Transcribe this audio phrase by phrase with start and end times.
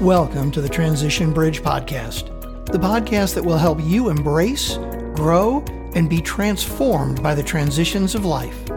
[0.00, 2.26] Welcome to the Transition Bridge Podcast,
[2.66, 4.76] the podcast that will help you embrace,
[5.14, 8.68] grow, and be transformed by the transitions of life.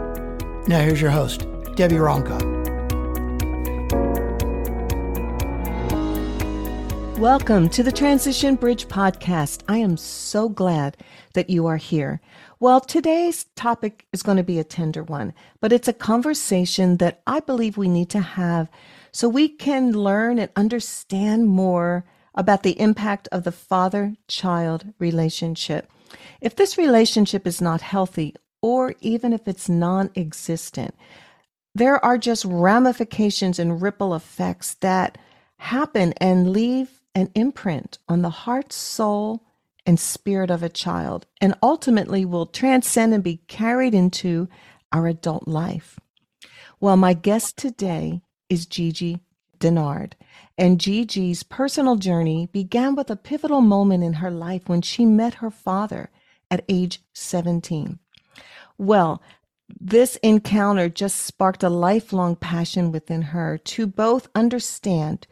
[0.68, 1.42] Now, here's your host,
[1.76, 2.38] Debi Ronca.
[7.18, 9.64] Welcome to the Transition Bridge Podcast.
[9.68, 10.98] I am so glad
[11.34, 12.22] that you are here.
[12.60, 17.22] Well, today's topic is going to be a tender one, but it's a conversation that
[17.26, 18.70] I believe we need to have
[19.12, 22.06] so we can learn and understand more
[22.36, 25.90] about the impact of the father child relationship.
[26.40, 30.96] If this relationship is not healthy, or even if it's non existent,
[31.74, 35.18] there are just ramifications and ripple effects that
[35.58, 39.44] happen and leave an imprint on the heart, soul,
[39.86, 44.48] and spirit of a child, and ultimately will transcend and be carried into
[44.92, 46.00] our adult life.
[46.80, 49.20] Well, my guest today is Giji
[49.60, 50.14] Dennard.
[50.58, 55.36] And Giji's personal journey began with a pivotal moment in her life when she met
[55.36, 56.10] her father
[56.50, 58.00] at age 17.
[58.78, 59.22] Well,
[59.80, 65.28] this encounter just sparked a lifelong passion within her to both understand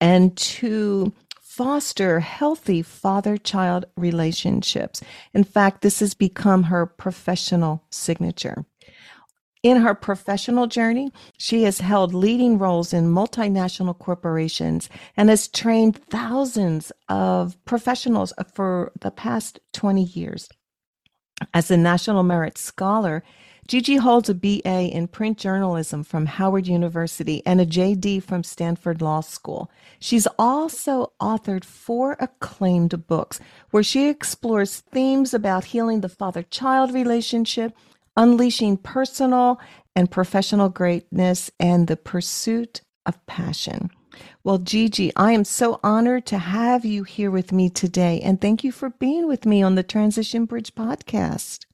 [0.00, 5.02] and to foster healthy father child relationships.
[5.34, 8.64] In fact, this has become her professional signature.
[9.62, 15.96] In her professional journey, she has held leading roles in multinational corporations and has trained
[15.96, 20.48] thousands of professionals for the past 20 years.
[21.52, 23.22] As a National Merit Scholar,
[23.68, 29.02] Giji holds a BA in print journalism from Howard University and a JD from Stanford
[29.02, 29.70] Law School.
[30.00, 36.94] She's also authored four acclaimed books where she explores themes about healing the father child
[36.94, 37.74] relationship,
[38.18, 39.58] unleashing personal
[39.96, 43.90] and professional greatness, and the pursuit of passion.
[44.44, 48.62] Well, Giji, I am so honored to have you here with me today, and thank
[48.62, 51.64] you for being with me on the Transition Bridge podcast.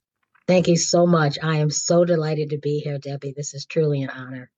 [0.47, 1.39] Thank you so much.
[1.43, 3.35] I am so delighted to be here, Debi.
[3.35, 4.51] This is truly an honor.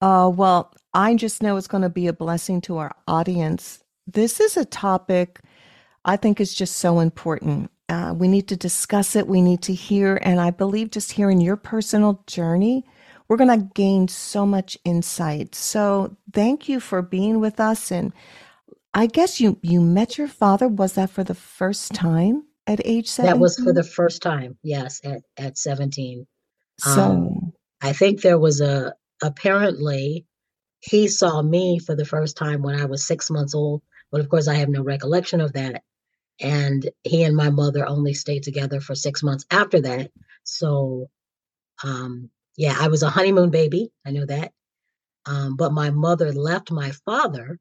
[0.00, 3.82] Uh, well, I just know it's going to be a blessing to our audience.
[4.06, 5.40] This is a topic
[6.04, 7.70] I think is just so important.
[7.90, 9.26] Uh, we need to discuss it.
[9.26, 10.20] We need to hear.
[10.22, 12.84] And I believe just hearing your personal journey,
[13.26, 15.56] we're going to gain so much insight.
[15.56, 17.90] So thank you for being with us.
[17.90, 18.12] And
[18.94, 20.68] I guess you, you met your father.
[20.68, 23.34] Was that for the first time at age 17?
[23.34, 24.56] That was for the first time.
[24.62, 25.00] Yes.
[25.02, 26.28] At, at 17.
[26.78, 27.52] So um,
[27.82, 30.26] I think there was a, apparently
[30.78, 33.82] he saw me for the first time when I was six months old.
[34.12, 35.82] But of course, I have no recollection of that
[36.40, 40.10] and he and my mother only stayed together for six months after that.
[40.44, 41.10] So
[41.82, 44.52] um yeah i was a honeymoon baby i know that.
[45.26, 47.58] Um but my mother left my father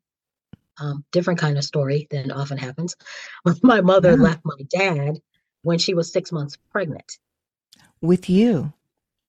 [0.80, 2.96] um different kind of story than often happens.
[3.64, 5.20] My mother left my dad
[5.62, 7.18] when she was six months pregnant.
[8.02, 8.72] With you?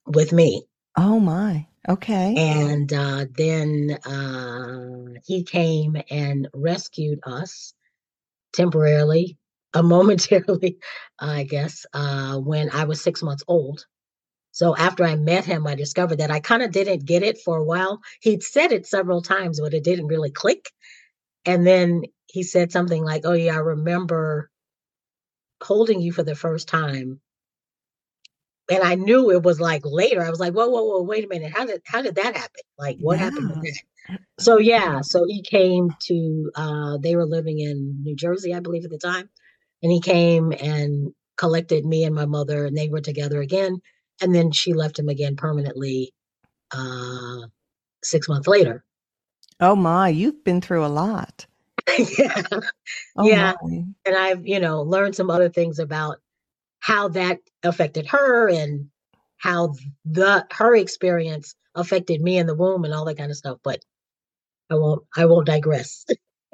[0.06, 0.65] With me.
[0.97, 2.34] Oh my okay.
[2.37, 7.75] And uh then uh he came and rescued us
[8.53, 9.37] temporarily
[9.75, 10.78] uh, momentarily,
[11.19, 13.87] I guess, uh, when I was six months old.
[14.53, 17.56] So after I met him, I discovered that I kind of didn't get it for
[17.56, 18.00] a while.
[18.21, 20.71] He'd said it several times, but it didn't really click.
[21.44, 24.50] And then he said something like, "Oh yeah, I remember
[25.62, 27.21] holding you for the first time."
[28.71, 30.22] And I knew it was like later.
[30.22, 31.03] I was like, "Whoa, whoa, whoa!
[31.03, 31.53] Wait a minute!
[31.53, 32.62] How did how did that happen?
[32.78, 33.25] Like, what yeah.
[33.27, 33.83] happened with that?"
[34.38, 36.50] So yeah, so he came to.
[36.56, 39.28] uh They were living in New Jersey, I believe, at the time
[39.82, 43.81] and he came and collected me and my mother, and they were together again.
[44.21, 46.12] And then she left him again permanently
[46.72, 47.47] uh,
[48.04, 48.84] six months later.
[49.60, 51.47] Oh my, you've been through a lot.
[52.19, 52.42] yeah.
[53.16, 53.54] Oh yeah.
[53.62, 53.84] My.
[54.06, 56.19] And I've, you know, learned some other things about
[56.81, 58.88] how that affected her and
[59.38, 63.59] how the her experience affected me in the womb and all that kind of stuff.
[63.62, 63.80] But
[64.71, 66.05] I won't I won't digress.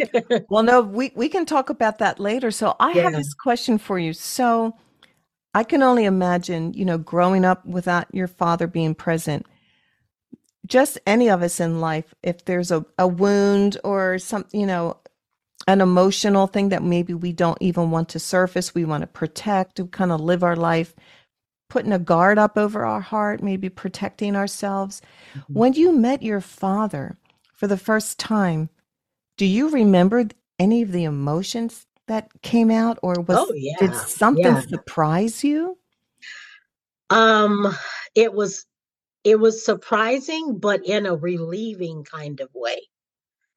[0.48, 2.50] well, no, we, we can talk about that later.
[2.50, 3.04] So I yeah.
[3.04, 4.12] have this question for you.
[4.12, 4.76] So
[5.54, 9.46] I can only imagine, you know, growing up without your father being present.
[10.66, 14.98] Just any of us in life, if there's a, a wound or some, you know,
[15.68, 19.76] an emotional thing that maybe we don't even want to surface, we want to protect,
[19.76, 20.94] to kind of live our life,
[21.70, 25.00] putting a guard up over our heart, maybe protecting ourselves.
[25.34, 25.54] Mm-hmm.
[25.54, 27.16] When you met your father
[27.56, 28.70] for the first time,
[29.36, 33.74] do you remember any of the emotions that came out or was oh, yeah.
[33.80, 34.60] did something yeah.
[34.60, 35.76] surprise you?
[37.10, 37.74] Um
[38.14, 38.64] it was
[39.24, 42.80] it was surprising but in a relieving kind of way.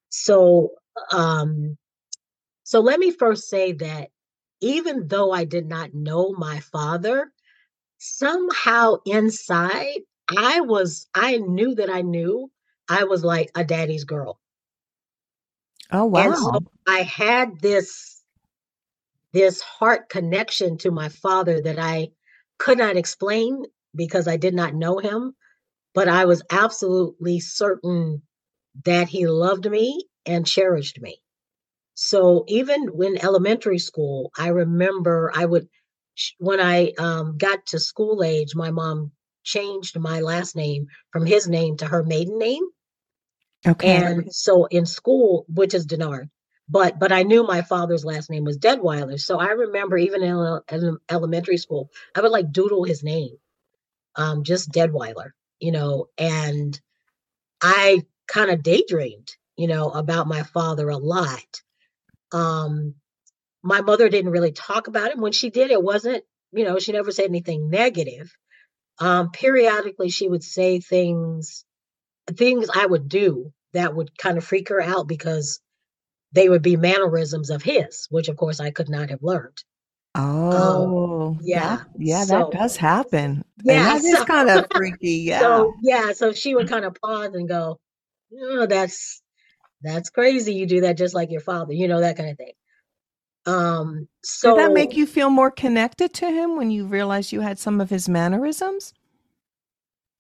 [0.10, 0.72] So
[1.12, 1.78] um,
[2.64, 4.10] so let me first say that
[4.62, 7.32] even though I did not know my father,
[7.98, 10.00] somehow inside
[10.30, 12.52] I was I knew that I knew
[12.90, 14.40] I was like a daddy's girl.
[15.92, 16.34] Oh wow.
[16.34, 18.22] So I had this
[19.32, 22.10] this heart connection to my father that I
[22.58, 23.64] could not explain
[23.96, 25.36] because I did not know him,
[25.94, 28.24] but I was absolutely certain
[28.86, 31.22] that he loved me and cherished me.
[31.94, 35.68] So even when elementary school, I remember I would
[36.38, 39.12] when I um, got to school age, my mom
[39.44, 42.64] changed my last name from his name to her maiden name.
[43.68, 43.96] Okay.
[43.98, 46.30] And so in school, which is Dennard,
[46.70, 49.20] but but I knew my father's last name was Deadweiler.
[49.20, 53.38] So I remember even in, in elementary school, I would like doodle his name,
[54.16, 56.80] um, just Deadweiler, you know, and
[57.62, 61.62] I kind of daydreamed, you know, about my father a lot.
[62.32, 62.96] Um,
[63.64, 65.22] my mother didn't really talk about him.
[65.22, 68.32] When she did, it wasn't, you know, she never said anything negative.
[69.00, 71.66] Um, periodically, she would say things,
[72.32, 75.60] things I would do that would kind of freak her out because
[76.32, 79.64] they would be mannerisms of his, which of course I could not have learned.
[80.16, 83.44] Oh, um, yeah, that, yeah, so, that does happen.
[83.64, 85.12] Yeah, and that so, is kind of freaky.
[85.28, 85.40] Yeah.
[85.40, 87.80] So yeah, so she would kind of pause and go,
[88.34, 89.22] "Oh, that's
[89.82, 90.56] that's crazy.
[90.56, 92.54] You do that just like your father, you know, that kind of thing."
[93.46, 97.42] Um, so did that make you feel more connected to him when you realized you
[97.42, 98.94] had some of his mannerisms?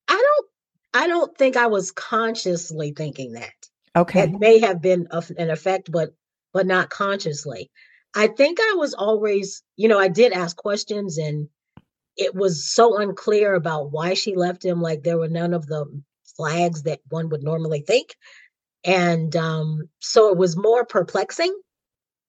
[0.08, 0.49] I don't.
[0.94, 3.54] I don't think I was consciously thinking that.
[3.96, 4.24] Okay.
[4.24, 5.08] It may have been
[5.38, 6.10] an effect, but
[6.54, 7.70] but not consciously.
[8.16, 11.48] I think I was always, you know, I did ask questions and
[12.18, 14.82] it was so unclear about why she left him.
[14.82, 15.86] Like there were none of the
[16.36, 18.16] flags that one would normally think.
[18.84, 21.56] And um, so it was more perplexing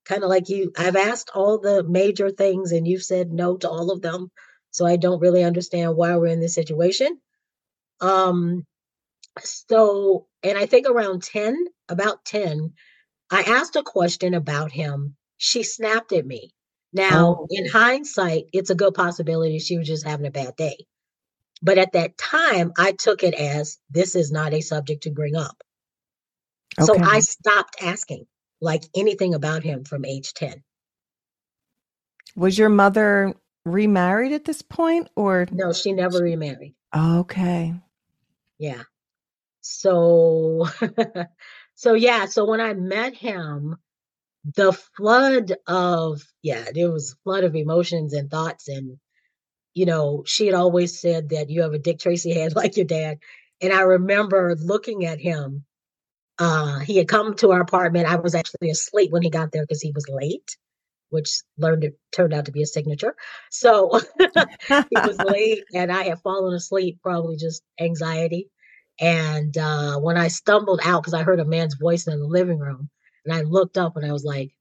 [0.05, 3.69] kind of like you i've asked all the major things and you've said no to
[3.69, 4.31] all of them
[4.71, 7.19] so i don't really understand why we're in this situation
[8.01, 8.65] um
[9.41, 12.73] so and i think around 10 about 10
[13.31, 16.53] i asked a question about him she snapped at me
[16.93, 17.47] now oh.
[17.51, 20.77] in hindsight it's a good possibility she was just having a bad day
[21.63, 25.37] but at that time i took it as this is not a subject to bring
[25.37, 25.63] up
[26.79, 26.87] okay.
[26.87, 28.27] so i stopped asking
[28.61, 30.63] like anything about him from age 10.
[32.37, 36.75] Was your mother remarried at this point or No, she never remarried.
[36.95, 37.75] Okay.
[38.61, 38.85] Yeah.
[39.63, 40.69] So
[41.77, 43.77] so yeah, so when I met him,
[44.57, 48.99] the flood of yeah, there was flood of emotions and thoughts and
[49.75, 52.87] you know, she had always said that you have a Dick Tracy head like your
[52.87, 53.19] dad.
[53.63, 55.65] And I remember looking at him
[56.39, 58.07] uh, he had come to our apartment.
[58.07, 60.57] I was actually asleep when he got there because he was late,
[61.11, 63.15] which learned it turned out to be a signature.
[63.51, 68.49] So it was late, and I had fallen asleep, probably just anxiety.
[69.01, 72.59] And uh, when I stumbled out, because I heard a man's voice in the living
[72.59, 72.91] room,
[73.25, 74.53] and I looked up and I was like,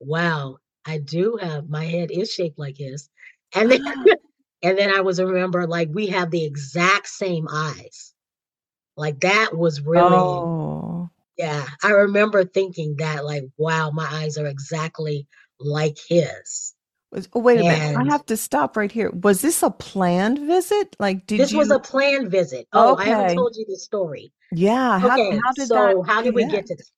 [0.00, 3.08] "Wow, I do have my head is shaped like his."
[3.54, 3.84] And then,
[4.62, 8.14] and then I was remember like we have the exact same eyes.
[8.96, 11.10] Like that was really, oh.
[11.36, 11.66] yeah.
[11.82, 15.26] I remember thinking that, like, wow, my eyes are exactly
[15.60, 16.74] like his.
[17.32, 17.96] Oh, wait a and minute.
[17.96, 19.10] I have to stop right here.
[19.10, 20.96] Was this a planned visit?
[20.98, 21.58] Like, did this you...
[21.58, 22.66] was a planned visit?
[22.72, 23.12] Oh, okay.
[23.12, 24.32] I haven't told you the story.
[24.50, 24.98] Yeah.
[24.98, 25.38] How, okay.
[25.44, 26.04] How did so that...
[26.06, 26.90] how did we get to this?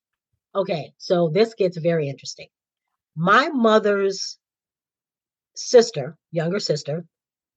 [0.55, 0.95] Okay.
[0.97, 2.47] So this gets very interesting.
[3.15, 4.39] My mother's
[5.55, 7.05] sister, younger sister,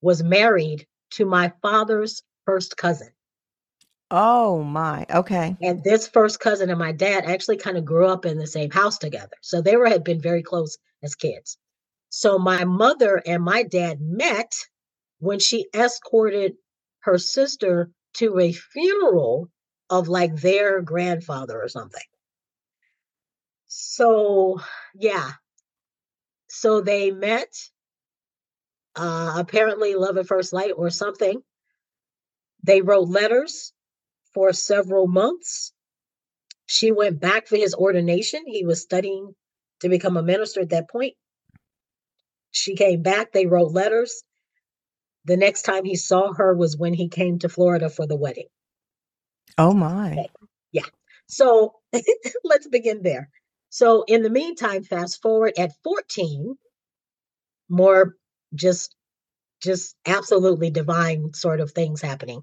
[0.02, 3.08] was married to my father's first cousin.
[4.10, 5.06] Oh my.
[5.08, 5.56] Okay.
[5.62, 8.70] And this first cousin and my dad actually kind of grew up in the same
[8.70, 9.36] house together.
[9.40, 11.58] So they were had been very close as kids.
[12.10, 14.52] So my mother and my dad met
[15.18, 16.54] when she escorted
[17.00, 19.50] her sister to a funeral
[19.88, 22.02] of like their grandfather or something.
[23.66, 24.60] So,
[24.94, 25.32] yeah.
[26.48, 27.48] So they met
[28.96, 31.40] uh apparently love at first light or something.
[32.64, 33.72] They wrote letters
[34.34, 35.72] for several months.
[36.66, 38.42] She went back for his ordination.
[38.46, 39.34] He was studying
[39.80, 41.14] to become a minister at that point.
[42.50, 44.22] She came back, they wrote letters.
[45.24, 48.48] The next time he saw her was when he came to Florida for the wedding.
[49.58, 50.26] Oh my.
[50.72, 50.86] Yeah.
[51.28, 51.74] So
[52.44, 53.28] let's begin there.
[53.68, 56.56] So in the meantime, fast forward at 14,
[57.68, 58.16] more
[58.54, 58.94] just
[59.62, 62.42] just absolutely divine sort of things happening.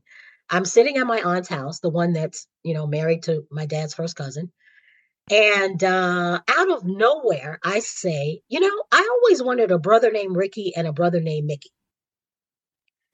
[0.50, 3.94] I'm sitting at my aunt's house, the one that's, you know, married to my dad's
[3.96, 4.52] first cousin.
[5.30, 10.38] And uh, out of nowhere, I say, you know, I always wanted a brother named
[10.38, 11.72] Ricky and a brother named Mickey.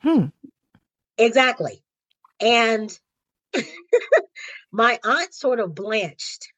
[0.01, 0.25] Hmm.
[1.17, 1.83] Exactly.
[2.39, 2.97] And
[4.71, 6.53] my aunt sort of blanched,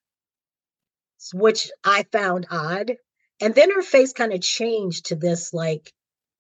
[1.34, 2.98] which I found odd.
[3.40, 5.94] And then her face kind of changed to this like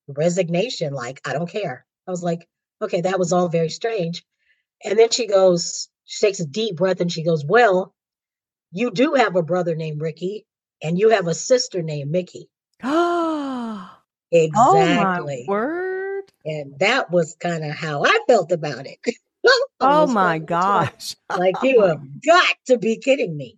[0.07, 1.85] resignation, like, I don't care.
[2.07, 2.47] I was like,
[2.81, 4.23] okay, that was all very strange.
[4.83, 7.94] And then she goes, she takes a deep breath and she goes, Well,
[8.75, 10.45] you do have a brother named Ricky
[10.83, 12.49] and you have a sister named Mickey.
[12.83, 13.89] Oh,
[14.31, 15.45] exactly.
[15.47, 16.23] Oh, word.
[16.43, 18.97] And that was kind of how I felt about it.
[19.79, 21.15] oh, my gosh.
[21.29, 23.57] like, you have got to be kidding me.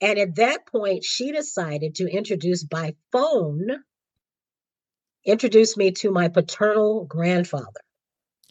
[0.00, 3.68] And at that point, she decided to introduce by phone,
[5.24, 7.82] introduce me to my paternal grandfather,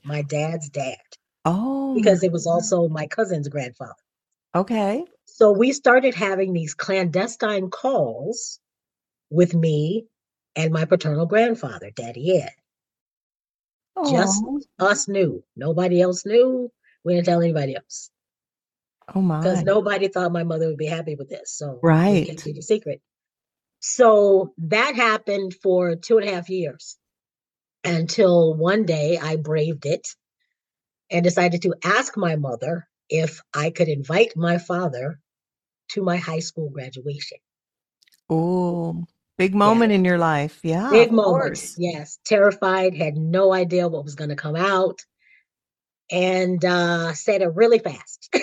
[0.06, 0.98] my dad's dad.
[1.46, 3.96] Oh, because it was also my cousin's grandfather.
[4.56, 5.04] Okay.
[5.36, 8.60] So we started having these clandestine calls
[9.32, 10.06] with me
[10.56, 12.52] and my paternal grandfather, Daddy Ed.
[13.98, 14.12] Aww.
[14.12, 14.44] Just
[14.78, 15.44] us knew.
[15.56, 16.72] Nobody else knew.
[17.04, 18.12] We didn't tell anybody else.
[19.14, 19.40] Oh my!
[19.40, 21.52] Because nobody thought my mother would be happy with this.
[21.52, 23.02] So right, keep the secret.
[23.80, 26.96] So that happened for two and a half years
[27.84, 30.08] until one day I braved it
[31.10, 35.20] and decided to ask my mother if I could invite my father
[35.94, 37.38] to my high school graduation.
[38.30, 39.06] Oh,
[39.38, 39.96] big moment yeah.
[39.98, 40.60] in your life.
[40.64, 40.90] Yeah.
[40.92, 41.76] Big moment.
[41.78, 42.20] Yes.
[42.26, 45.00] Terrified, had no idea what was going to come out,
[46.12, 48.34] and uh, said it really fast.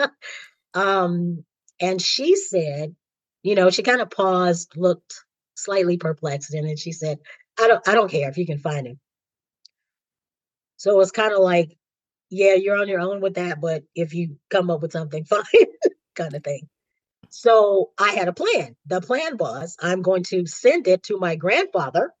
[0.74, 1.44] um,
[1.80, 2.94] and she said,
[3.42, 5.14] you know, she kind of paused, looked
[5.54, 7.18] slightly perplexed, and then she said,
[7.58, 9.00] I don't I don't care if you can find him.
[10.76, 11.76] So it was kind of like,
[12.30, 15.42] yeah, you're on your own with that, but if you come up with something, fine,
[16.14, 16.68] kind of thing.
[17.36, 18.76] So I had a plan.
[18.86, 22.12] The plan was I'm going to send it to my grandfather,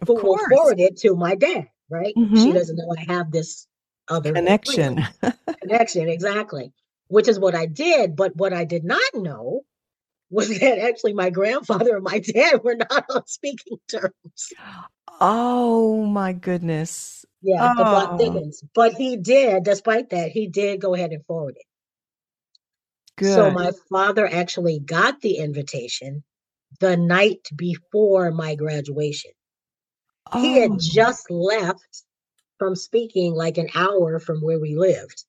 [0.00, 0.40] of who course.
[0.48, 2.14] will forward it to my dad, right?
[2.16, 2.40] Mhm.
[2.40, 3.66] She doesn't know I have this
[4.08, 4.32] other.
[4.32, 5.04] Connection.
[5.60, 6.72] Connection, exactly.
[7.08, 8.14] Which is what I did.
[8.14, 9.62] But what I did not know
[10.30, 14.52] was that actually my grandfather and my dad were not on speaking terms.
[15.20, 17.26] oh my goodness.
[17.42, 18.62] Yeah, the plot Oh, thickens.
[18.76, 21.66] But he did, despite that, he did go ahead and forward it.
[23.20, 26.24] So my father actually got the invitation
[26.80, 29.32] the night before my graduation.
[30.30, 32.04] He had Oh, just left
[32.58, 35.24] from speaking like an hour from where we lived.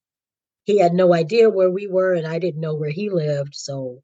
[0.65, 3.56] He had no idea where we were, and I didn't know where he lived.
[3.56, 4.01] So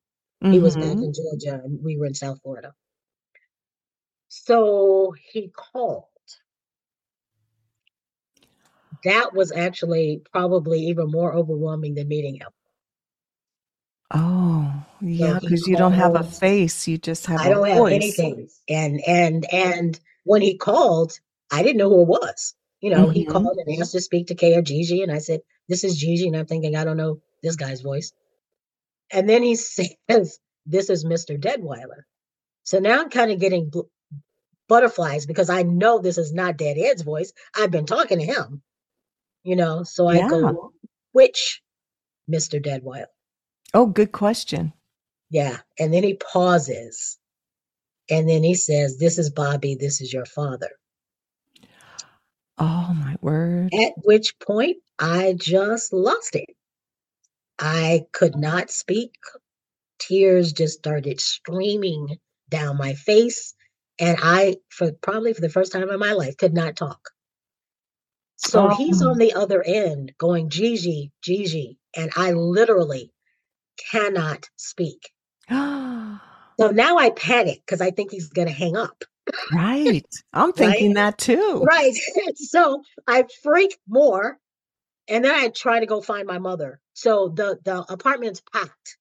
[0.50, 1.02] he was back mhm.
[1.02, 2.74] in Georgia, and we were in South Florida.
[4.30, 6.06] So he called.
[9.04, 12.50] That was actually probably even more overwhelming than meeting him.
[14.14, 17.68] Oh, yeah, he because you don't have a face, you just have I a don't
[17.68, 17.94] have voice.
[17.94, 18.50] anything.
[18.70, 21.14] And and and when he called,
[21.52, 22.54] I didn't know who it was.
[22.82, 23.32] You know, he Mhm.
[23.32, 26.28] called and asked to speak to Kay or Giji, and I said, "This is Giji,"
[26.28, 28.12] and I'm thinking, I don't know this guy's voice.
[29.12, 29.56] And then he
[30.10, 31.40] says, "This is Mr.
[31.40, 32.04] Deadweiler."
[32.64, 33.90] So now I'm kind of getting bl-
[34.68, 37.34] butterflies because I know this is not Dad Ed's voice.
[37.56, 38.62] I've been talking to him,
[39.44, 39.84] you know.
[39.84, 40.30] So I Yeah.
[40.30, 40.74] go,
[41.14, 41.62] "Which
[42.32, 42.62] Mr.
[42.64, 43.08] Deadweiler?"
[43.74, 44.74] Oh, good question.
[45.30, 47.18] Yeah, and then he pauses,
[48.10, 49.76] and then he says, "This is Bobby.
[49.76, 50.72] This is your father."
[52.58, 53.74] Oh my word.
[53.74, 56.50] At which point I just lost it.
[57.60, 59.16] I could not speak.
[60.00, 62.18] Tears just started streaming
[62.50, 63.54] down my face.
[64.00, 67.12] And I, for probably for the first time in my life, could not talk.
[68.38, 71.78] So he's Oh, on the other end going, Giji, Giji.
[71.96, 73.12] And I literally
[73.92, 75.12] cannot speak.
[76.60, 79.04] So now I panic because I think he's going to hang up.
[79.54, 80.06] right.
[80.32, 80.74] I'm Right?
[80.74, 81.62] thinking that too.
[81.66, 81.94] Right.
[82.36, 84.38] so I freak more.
[85.08, 86.80] And then I try to go find my mother.
[86.94, 88.98] So the the apartment's packed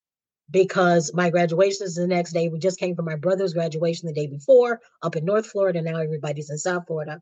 [0.51, 2.49] because my graduation is the next day.
[2.49, 5.83] We just came from my brother's graduation the day before up in North Florida.
[5.83, 7.21] Now everybody's in South Florida.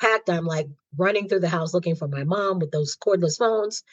[0.00, 0.30] Packed.
[0.30, 3.84] I'm like running through the house looking for my mom with those cordless phones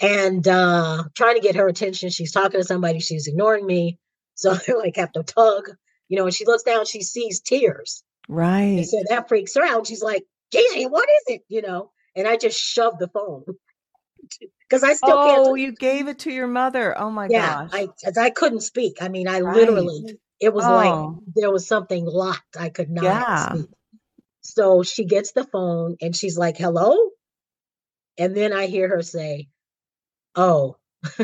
[0.00, 2.10] and uh trying to get her attention.
[2.10, 3.98] She's talking to somebody, she's ignoring me.
[4.34, 5.70] So I like have to tug,
[6.08, 8.04] you know, and she looks down, she sees tears.
[8.76, 8.86] And Right.
[8.86, 9.86] so that freaks her out.
[9.86, 11.42] She's like, Giji, what is it?
[11.48, 13.44] You know, and I just shoved the phone
[14.68, 15.44] because I still can't.
[15.44, 16.98] Oh, you gave it to your mother.
[16.98, 17.72] Oh my Yeah, gosh.
[17.72, 17.88] I
[18.20, 18.98] I couldn't speak.
[19.02, 19.58] I mean, I Right.
[19.58, 20.04] literally,
[20.40, 22.56] it was like Oh, there was something locked.
[22.58, 23.36] I could not yeah.
[23.36, 23.68] speak.
[24.42, 26.96] So she gets the phone and she's like, hello?
[28.18, 29.48] And then I hear her say,
[30.36, 30.76] oh,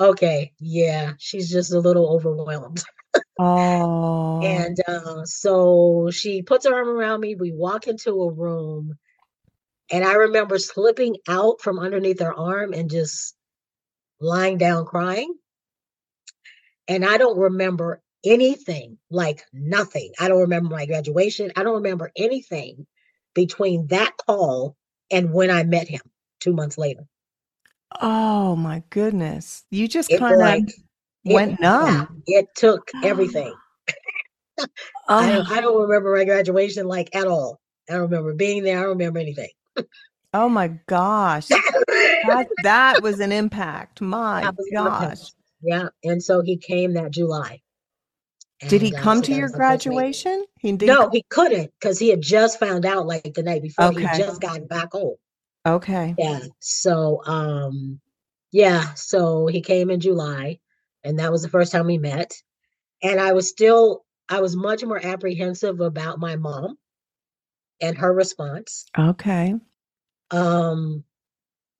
[0.00, 2.82] Okay, yeah, she's just a little overwhelmed.
[3.38, 4.40] Oh.
[4.42, 7.36] And uh, so she puts her arm around me.
[7.36, 8.94] We walk into a room,
[9.90, 13.36] and I remember slipping out from underneath her arm and just
[14.20, 15.32] lying down crying.
[16.88, 20.12] And I don't remember anything, like nothing.
[20.18, 21.52] I don't remember my graduation.
[21.54, 22.86] I don't remember anything
[23.34, 24.76] between that call
[25.12, 26.02] and when I met him
[26.40, 27.06] two months later.
[28.00, 29.64] Oh my goodness.
[29.70, 30.64] You just kind of like
[31.24, 32.22] went it numb.
[32.26, 33.54] it took everything.
[34.58, 34.66] I
[35.08, 37.60] Oh, don't I don't remember my graduation like at all.
[37.88, 38.78] I don't remember being there.
[38.78, 39.50] I don't remember anything.
[40.34, 41.48] oh my gosh.
[41.48, 44.00] That that was an impact.
[44.00, 45.02] My That was an gosh.
[45.02, 45.32] impact.
[45.62, 45.88] Yeah.
[46.04, 47.60] And so he came that July.
[48.68, 49.92] Did he And uh, come so to your was the first meeting.
[49.92, 50.44] graduation?
[50.60, 50.94] He didn't.
[50.94, 53.90] No, he couldn't because he had just found out like the night before.
[53.92, 55.16] He just gotten back home.
[55.64, 56.14] Okay.
[56.18, 56.40] Yeah.
[56.60, 58.00] So um
[58.50, 60.58] yeah, so he came in July
[61.04, 62.34] and that was the first time we met.
[63.02, 66.78] And I was still I was much more apprehensive about my mom
[67.80, 68.86] and her response.
[68.98, 69.54] Okay.
[70.30, 71.04] Um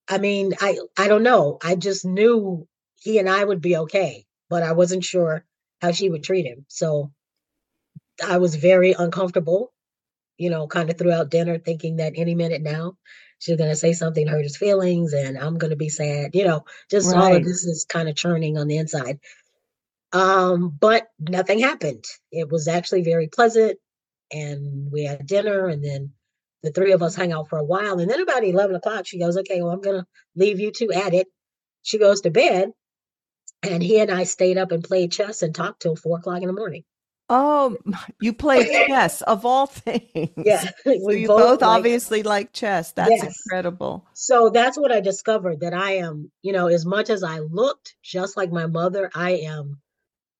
[0.08, 1.58] I mean, I I don't know.
[1.62, 5.44] I just knew he and I would be okay, but I wasn't sure
[5.80, 6.64] how she would treat him.
[6.68, 7.12] So
[8.24, 9.71] I was very uncomfortable,
[10.42, 12.96] you know, kind of throughout dinner thinking that any minute now
[13.38, 16.34] she's going to say something hurt his feelings and I'm going to be sad.
[16.34, 19.20] You know, just all of this is kind of churning on the inside.
[20.12, 22.04] Um, but nothing happened.
[22.30, 23.78] It was actually very pleasant
[24.32, 26.12] and we had dinner and then
[26.62, 27.98] the three of us hung out for a while.
[27.98, 30.06] And then about 11 o'clock, she goes, okay, well, I'm going to
[30.36, 31.26] leave you two at it.
[31.82, 32.70] She goes to bed
[33.62, 36.48] and he and I stayed up and played chess and talked till four o'clock in
[36.48, 36.84] the morning.
[37.34, 37.76] Oh,
[38.20, 40.30] you play chess of all things.
[40.44, 40.62] Yeah.
[40.84, 42.92] So you both both like obviously like chess.
[42.92, 43.38] That's Yes.
[43.46, 44.06] incredible.
[44.12, 47.94] So that's what I discovered that I am, you know, as much as I looked
[48.02, 49.80] just like my mother, I am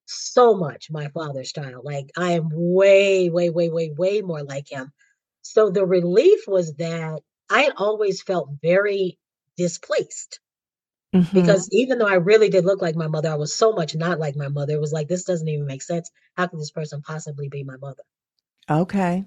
[0.04, 1.84] so much my father's child.
[1.84, 4.93] Like I am way, way, way, way, way more like him.
[5.40, 9.19] So the relief was that I had always felt very
[9.56, 10.40] displaced
[11.12, 11.32] Mhm.
[11.34, 14.18] because even though I really did look like my mother, I was so much not
[14.20, 14.75] like my mother.
[14.75, 16.10] It was like, this doesn't even make sense.
[16.36, 18.02] How could this person possibly be my mother?
[18.68, 19.26] Okay.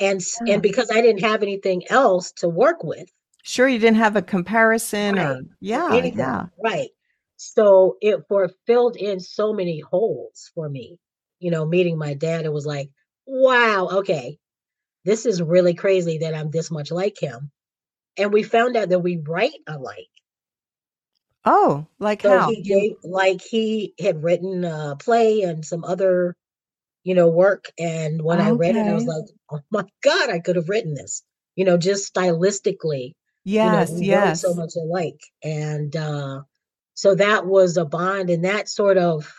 [0.00, 0.46] And Yeah.
[0.48, 3.08] and because I didn't have anything else to work with,
[3.42, 5.44] Sure, you didn't have a comparison or Right.
[5.60, 6.14] yeah, anything.
[6.14, 6.46] yeah.
[6.62, 6.90] Right.
[7.36, 10.98] So it for filled in so many holes for me.
[11.38, 12.90] You know, meeting my dad, it was like,
[13.26, 14.38] wow, okay,
[15.04, 17.50] this is really crazy that I'm this much like him.
[18.18, 20.09] And we found out that we write alike.
[21.44, 22.46] Oh, like So how?
[22.46, 26.36] he like he had written a play and some other,
[27.04, 27.66] you know, work.
[27.78, 30.94] And when I read it, I was like, oh my God, I could have written
[30.94, 31.22] this.
[31.56, 33.14] You know, just stylistically,
[33.60, 34.40] you know, Yes, we yes.
[34.42, 35.20] so much alike.
[35.42, 36.42] And uh
[36.94, 39.32] so that was a bond and that sort of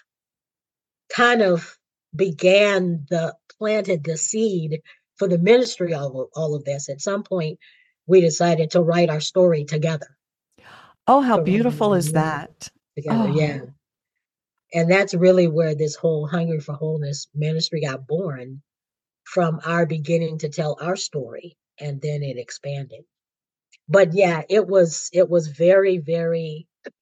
[1.09, 1.77] kind of
[2.15, 4.81] began the planted the seed
[5.17, 6.89] for the ministry of all of this.
[6.89, 7.59] At some point,
[8.07, 10.17] we decided to write our story together.
[11.11, 12.69] Oh, how beautiful is that?
[12.95, 13.29] together.
[13.35, 13.59] Yeah.
[13.63, 13.69] Oh,
[14.73, 18.61] And that's really where this whole Hungry for Wholeness ministry got born
[19.25, 21.57] from our beginning to tell our story.
[21.81, 23.01] And then it expanded.
[23.89, 26.93] But yeah, it was it was very, very it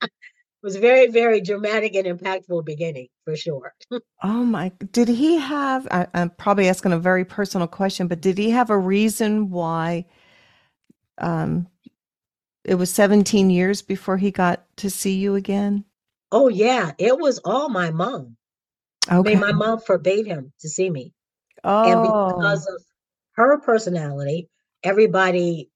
[0.62, 3.74] was very, very dramatic and impactful beginning for sure.
[4.22, 8.38] oh my, did he have, I, I'm probably asking a very personal question, but did
[8.38, 10.06] he have a reason why
[11.18, 11.66] um
[12.66, 15.84] it was 17 years before he got to see you again?
[16.32, 18.36] Oh yeah, it was all my mom.
[19.08, 19.30] I Okay.
[19.30, 21.12] mean, my mom forbade him to see me.
[21.64, 21.82] Oh.
[21.84, 22.82] And Oh, because of
[23.36, 24.48] her personality,
[24.82, 25.70] everybody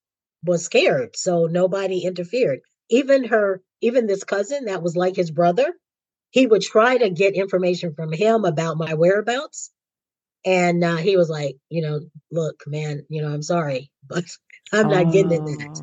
[0.45, 1.17] was scared.
[1.17, 2.61] So nobody interfered.
[2.91, 5.73] Even her, even this cousin that was like his brother,
[6.31, 9.71] he would try to get information from him about my whereabouts.
[10.45, 12.01] And uh, he was like, you know,
[12.33, 14.25] look, man, you know, I'm sorry, but
[14.73, 15.83] I'm not getting in that.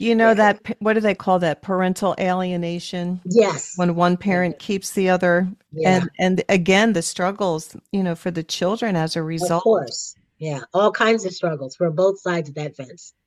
[0.00, 1.60] You know that, what do they call that?
[1.60, 3.20] Parental alienation?
[3.24, 3.74] Yes.
[3.76, 5.90] When one parent keeps the other, Yeah.
[6.00, 9.60] and and again, the struggles, you know, for the children as a result.
[9.60, 10.14] Of course.
[10.38, 10.60] Yeah.
[10.72, 13.12] All kinds of struggles for both sides of that fence.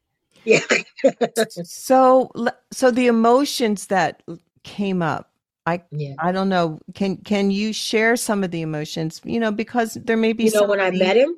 [0.45, 0.59] Yeah.
[1.63, 2.29] So,
[2.71, 4.23] so the emotions that
[4.63, 5.31] came up,
[5.65, 6.15] I yeah.
[6.19, 6.79] I don't know.
[6.95, 9.21] Can can you share some of the emotions?
[9.23, 11.37] You know, because there may be You know, when I met him,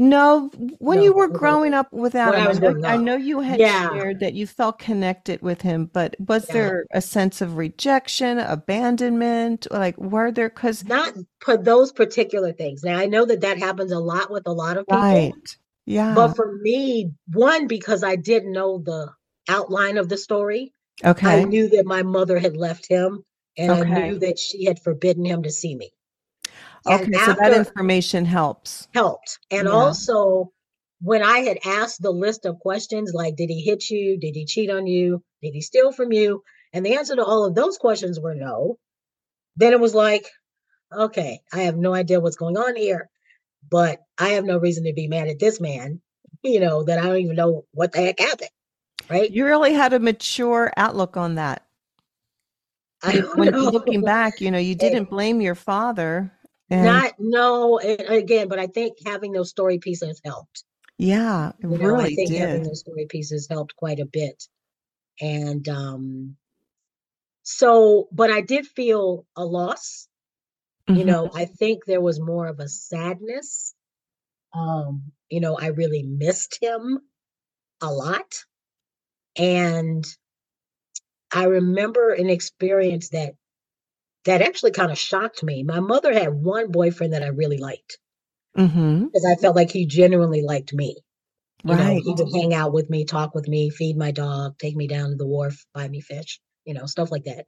[0.00, 3.88] No, when you were growing up without him, I know, I know you had Yeah.
[3.90, 6.52] shared that you felt connected with him, but was Yeah.
[6.52, 9.66] there a sense of rejection, abandonment?
[9.72, 10.50] Like, were there?
[10.50, 12.84] Because not for those particular things.
[12.84, 15.56] Now I know that that happens a lot with a lot of people, right,
[15.86, 19.12] yeah, but for me, one because I didn't know the
[19.48, 20.72] outline of the story,
[21.04, 21.40] Okay.
[21.40, 23.24] I knew that my mother had left him
[23.58, 25.90] and I knew that she had forbidden him to see me.
[26.88, 28.88] Okay, And so that information helps.
[28.94, 29.38] helped.
[29.50, 29.74] And Yeah.
[29.74, 30.52] also
[31.00, 34.18] when I had asked the list of questions like did he hit you?
[34.18, 35.22] Did he cheat on you?
[35.42, 36.42] Did he steal from you?
[36.72, 38.78] And the answer to all of those questions were no.
[39.56, 40.26] Then it was like,
[40.92, 43.10] okay, I have no idea what's going on here,
[43.68, 46.00] but I have no reason to be mad at this man,
[46.42, 48.50] you know, that I don't even know what the heck happened.
[49.08, 49.30] Right?
[49.30, 51.64] You really had a mature outlook on that.
[53.02, 53.70] I When know.
[53.70, 56.32] looking back, you know, you didn't blame your father.
[56.70, 60.64] And Not no, again, but I think having those story pieces helped.
[60.98, 64.44] yeah, it You know, I really think having those story pieces helped quite a bit.
[65.20, 66.36] And um
[67.42, 70.08] so, but I did feel a loss.
[70.92, 71.06] You Mhm.
[71.06, 73.74] know, I think there was more of a sadness.
[74.54, 77.00] Um, you know, I really missed him
[77.82, 78.44] a lot.
[79.36, 80.06] And
[81.32, 83.34] I remember an experience that
[84.28, 85.62] that actually kind of shocked me.
[85.62, 87.98] My mother had one boyfriend that I really liked
[88.56, 89.04] mm-hmm.
[89.06, 90.96] because I felt like he genuinely liked me.
[91.64, 92.02] You know, Right.
[92.04, 95.10] he would hang out with me, talk with me, feed my dog, take me down
[95.10, 97.46] to the wharf, buy me fish, you know, stuff like that.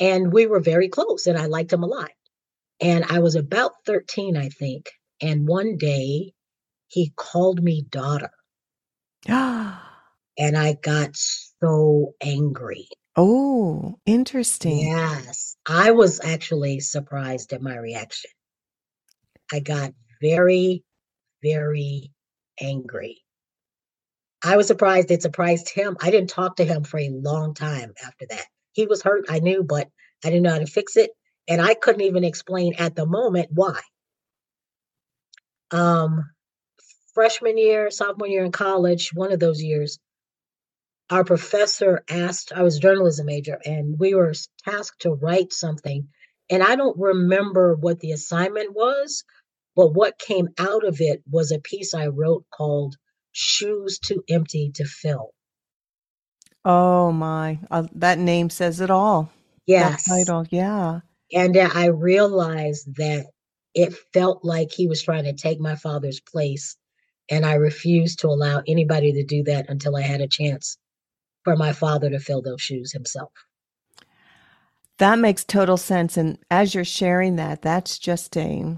[0.00, 2.10] And we were very close and I liked him a lot.
[2.80, 4.90] And I was about 13, I think.
[5.20, 6.32] And one day
[6.88, 8.30] he called me daughter
[9.28, 12.88] and I got so angry.
[13.18, 14.78] Oh, interesting.
[14.78, 18.30] Yes, I was actually surprised at my reaction.
[19.52, 20.84] I got very,
[21.42, 22.12] very
[22.60, 23.22] angry.
[24.42, 25.96] I was surprised it surprised him.
[26.00, 28.46] I didn't talk to him for a long time after that.
[28.72, 29.88] He was hurt, I knew, but
[30.24, 31.10] I didn't know how to fix it.
[31.48, 33.80] And I couldn't even explain at the moment why.
[35.72, 36.30] Um,
[37.14, 39.98] freshman year, sophomore year in college, one of those years,
[41.10, 46.08] our professor asked, I was a journalism major, and we were tasked to write something.
[46.50, 49.24] And I don't remember what the assignment was,
[49.76, 52.96] but what came out of it was a piece I wrote called
[53.32, 55.30] Shoes Too Empty to Fill.
[56.64, 59.30] Oh my, uh, that name says it all.
[59.76, 60.04] That Yes.
[60.06, 61.00] title, yeah.
[61.32, 63.26] And then I realized that
[63.74, 66.76] it felt like he was trying to take my father's place.
[67.30, 70.78] And I refused to allow anybody to do that until I had a chance
[71.48, 73.32] for my father to fill those shoes himself.
[74.98, 76.16] That makes total sense.
[76.16, 78.76] And as you're sharing that, that's just a,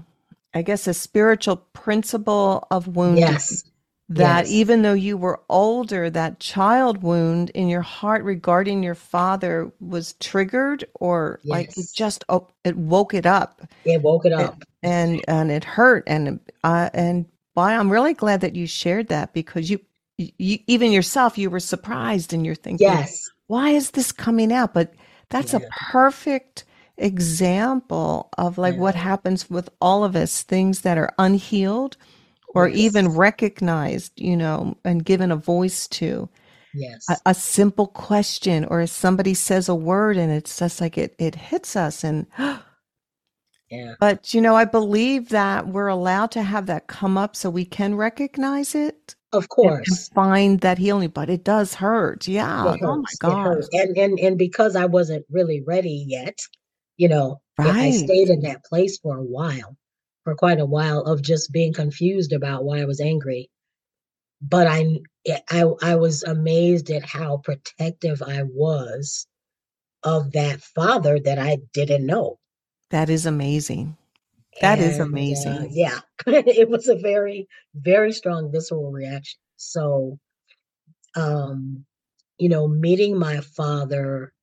[0.53, 3.25] I guess, a spiritual principle of wounding.
[3.25, 3.63] Yes.
[4.09, 4.49] That Yes.
[4.49, 10.13] even though you were older, that child wound in your heart regarding your father was
[10.13, 14.63] triggered, or like it just op- it woke it up, It woke it up.
[14.83, 16.03] and, and it hurt.
[16.07, 19.79] And uh, and boy, I'm really glad that you shared that because you,
[20.17, 23.29] you even yourself you were surprised and you're thinking, Yes.
[23.47, 24.73] why is this coming out?
[24.73, 24.93] But
[25.29, 25.67] that's a Yeah.
[25.71, 26.65] perfect
[26.97, 31.97] example of like what happens with all of us, things that are unhealed
[32.55, 36.29] or even recognized, you know, and given a voice to.
[36.73, 37.07] Yes.
[37.09, 41.15] A, a simple question or if somebody says a word and it's just like it
[41.19, 42.27] it hits us and
[43.69, 43.95] Yeah.
[43.99, 47.65] but you know, I believe that we're allowed to have that come up so we
[47.65, 50.09] can recognize it Of course.
[50.09, 52.27] find that healing, but it does hurt.
[52.27, 52.63] Yeah.
[52.65, 53.13] Oh my hurts.
[53.13, 53.45] It gosh.
[53.45, 53.69] hurts.
[53.73, 56.37] And and and because I wasn't really ready yet,
[56.97, 59.77] you know, I I stayed in that place for a while,
[60.23, 63.49] for quite a while of just being confused about why I was angry.
[64.41, 69.27] But I eh, I I was amazed at how protective I was
[70.03, 72.39] of that father that I didn't know.
[72.89, 73.95] That is amazing.
[74.59, 75.69] That is And uh, amazing.
[75.69, 79.39] yeah, it was a very, very strong visceral reaction.
[79.57, 80.19] So,
[81.15, 81.85] um,
[82.37, 84.33] you know, meeting my father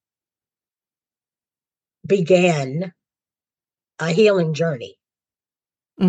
[2.07, 2.92] began
[4.01, 4.99] a healing journey.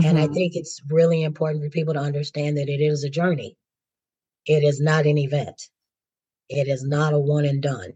[0.04, 3.10] And I hmm think it's really important for people to understand that it is a
[3.10, 3.58] journey.
[4.46, 5.70] It is not an event.
[6.50, 7.94] It is not a one and done.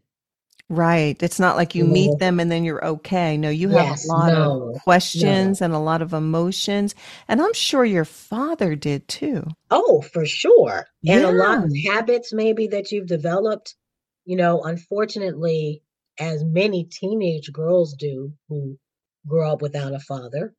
[0.74, 1.22] Right.
[1.22, 3.38] It's not like you meet them and then you're okay.
[3.38, 4.80] No, you have a yes, lot of no, no.
[4.80, 6.96] questions and a lot of emotions.
[7.28, 9.46] And I'm sure your father did too.
[9.70, 10.88] Oh, for sure.
[11.08, 13.76] And a lot of habits maybe that you've developed,
[14.26, 15.84] you know, unfortunately,
[16.20, 18.80] as many teenage girls do who
[19.28, 20.56] grow up without a father,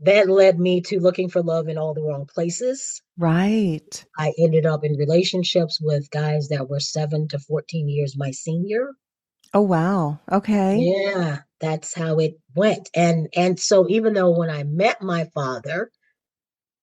[0.00, 3.00] that led me to looking for love in all the wrong places.
[3.16, 4.04] Right.
[4.18, 8.90] I ended up in relationships with guys that were 7 to 14 years my senior.
[9.56, 10.20] Oh, wow.
[10.30, 10.76] Okay.
[10.80, 12.90] Yeah, that's how it went.
[12.94, 15.90] And and so even though when I met my father,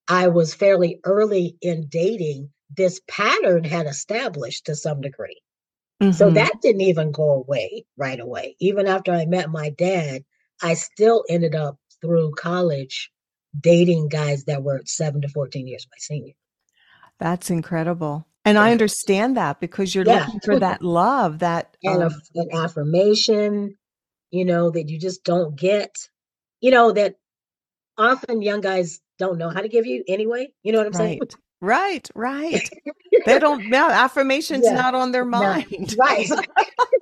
[0.07, 5.39] I was fairly early in dating, this pattern had established to some degree.
[6.01, 6.33] So mm-hmm.
[6.33, 8.55] that didn't even go away right away.
[8.59, 10.23] Even after I met my dad,
[10.61, 13.11] I still ended up through college
[13.57, 16.33] dating guys that were seven to 14 years my senior.
[17.19, 18.25] That's incredible.
[18.45, 20.25] And I understand that because you're Yeah.
[20.25, 23.75] looking for that love, that and um, a, an affirmation,
[24.31, 25.95] you know, that you just don't get,
[26.61, 27.15] you know, that
[27.97, 30.47] often young guys don't know how to give you anyway.
[30.63, 31.19] You know what I'm saying?
[31.19, 32.69] right, right, right.
[33.25, 33.71] They don't.
[33.71, 34.73] Yeah, affirmation's Yeah.
[34.73, 35.95] not on their mind.
[35.97, 36.29] right.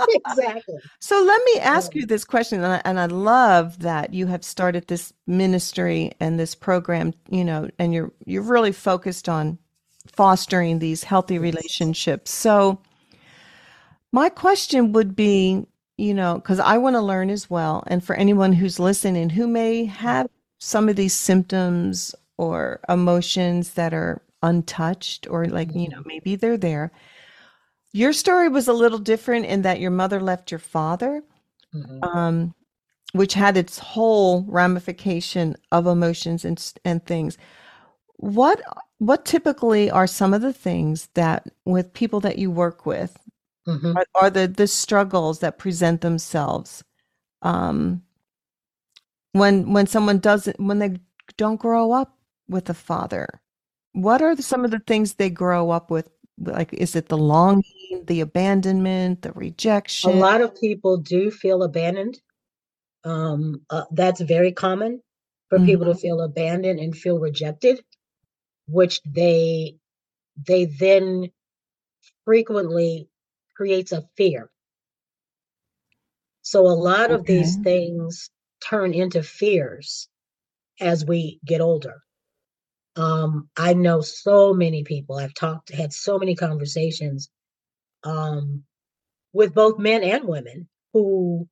[0.10, 0.76] exactly.
[1.00, 2.02] So let me ask Yeah.
[2.02, 6.40] you this question, and I, and I love that you have started this ministry and
[6.40, 9.58] this program, you know, and you're you're really focused on
[10.14, 12.32] fostering these healthy relationships.
[12.32, 12.80] So
[14.12, 15.66] my question would be,
[15.98, 19.48] you know, because I want to learn as well, and for anyone who's listening who
[19.48, 20.28] may have
[20.60, 26.58] some of these symptoms or emotions that are untouched or like, you know, maybe they're
[26.58, 26.92] there.
[27.94, 31.24] Your story was a little different in that your mother left your father,
[31.74, 32.16] Mhm.
[32.16, 32.56] um,
[33.14, 37.38] which had its whole ramification of emotions and and things.
[38.18, 38.62] What
[39.02, 43.18] what typically are some of the things that with people that you work with
[43.68, 43.96] Mhm.
[43.96, 46.84] are, are the the struggles that present themselves
[47.42, 48.04] um,
[49.32, 51.00] when when someone doesn't when they
[51.36, 52.16] don't grow up
[52.48, 53.42] with a father?
[53.94, 56.08] What are the, some of the things they grow up with?
[56.38, 57.64] Like, is it the longing,
[58.06, 60.12] the abandonment, the rejection?
[60.12, 62.22] A lot of people do feel abandoned.
[63.04, 65.02] Um, uh, that's very common
[65.50, 65.66] for Mhm.
[65.66, 67.84] people to feel abandoned and feel rejected,
[68.68, 69.76] which they
[70.48, 71.32] they then
[72.26, 73.10] frequently
[73.56, 74.50] creates a fear.
[76.42, 78.30] So a lot of these things
[78.68, 80.08] turn into fears
[80.80, 82.02] as we get older.
[82.96, 85.18] Um, I know so many people.
[85.18, 87.30] I've talked, had so many conversations
[88.04, 88.64] um,
[89.34, 91.48] with both men and women who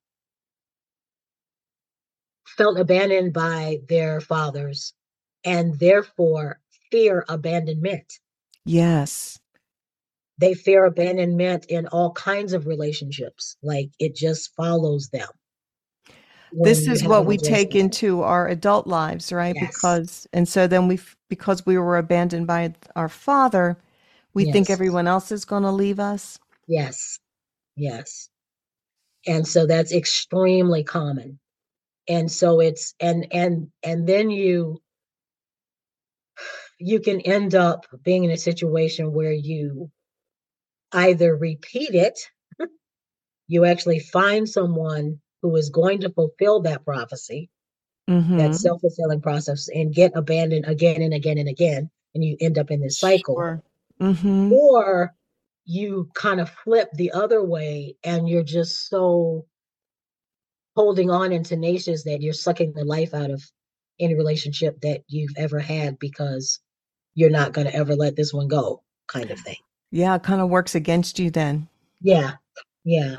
[2.46, 4.92] felt abandoned by their fathers
[5.44, 6.59] and therefore
[6.90, 8.18] fear abandonment.
[8.64, 9.38] Yes.
[10.38, 13.56] They fear abandonment in all kinds of relationships.
[13.62, 15.28] Like it just follows them.
[16.52, 19.54] This is what we take into our adult lives, right?
[19.54, 19.66] Yes.
[19.68, 20.98] Because, and so then we,
[21.28, 23.78] because we were abandoned by our father,
[24.34, 26.38] we think everyone else is going to leave us.
[26.66, 27.18] Yes.
[27.76, 28.30] Yes.
[29.26, 31.38] And so that's extremely common.
[32.08, 34.82] And so it's and and and then you
[36.80, 39.90] you can end up being in a situation where you
[40.92, 42.18] either repeat it,
[43.46, 47.50] you actually find someone who is going to fulfill that prophecy,
[48.08, 48.38] Mm-hmm.
[48.38, 52.72] that self-fulfilling process, and get abandoned again and again and again, and you end up
[52.72, 53.36] in this cycle.
[53.36, 53.62] Sure.
[54.00, 54.52] Mm-hmm.
[54.52, 55.14] Or
[55.64, 59.46] you kind of flip the other way and you're just so
[60.74, 63.44] holding on and tenacious that you're sucking the life out of
[64.00, 66.58] any relationship that you've ever had because
[67.14, 69.56] you're not going to ever let this one go kind of thing
[69.90, 71.68] Yeah, it kind of works against you then.
[72.00, 72.32] yeah
[72.84, 73.16] yeah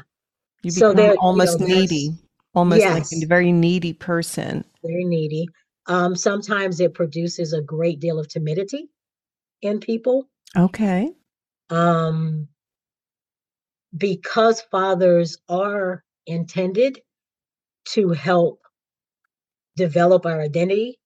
[0.64, 2.16] You So become there- you know, almost needy,
[2.54, 4.64] almost like a very needy person.
[4.84, 5.48] very needy
[5.88, 8.90] um sometimes it produces a great deal of timidity
[9.62, 10.28] in people
[10.58, 11.12] Okay.
[11.70, 12.48] um
[13.96, 17.00] because fathers are intended
[17.86, 18.62] to help
[19.76, 21.00] develop our identity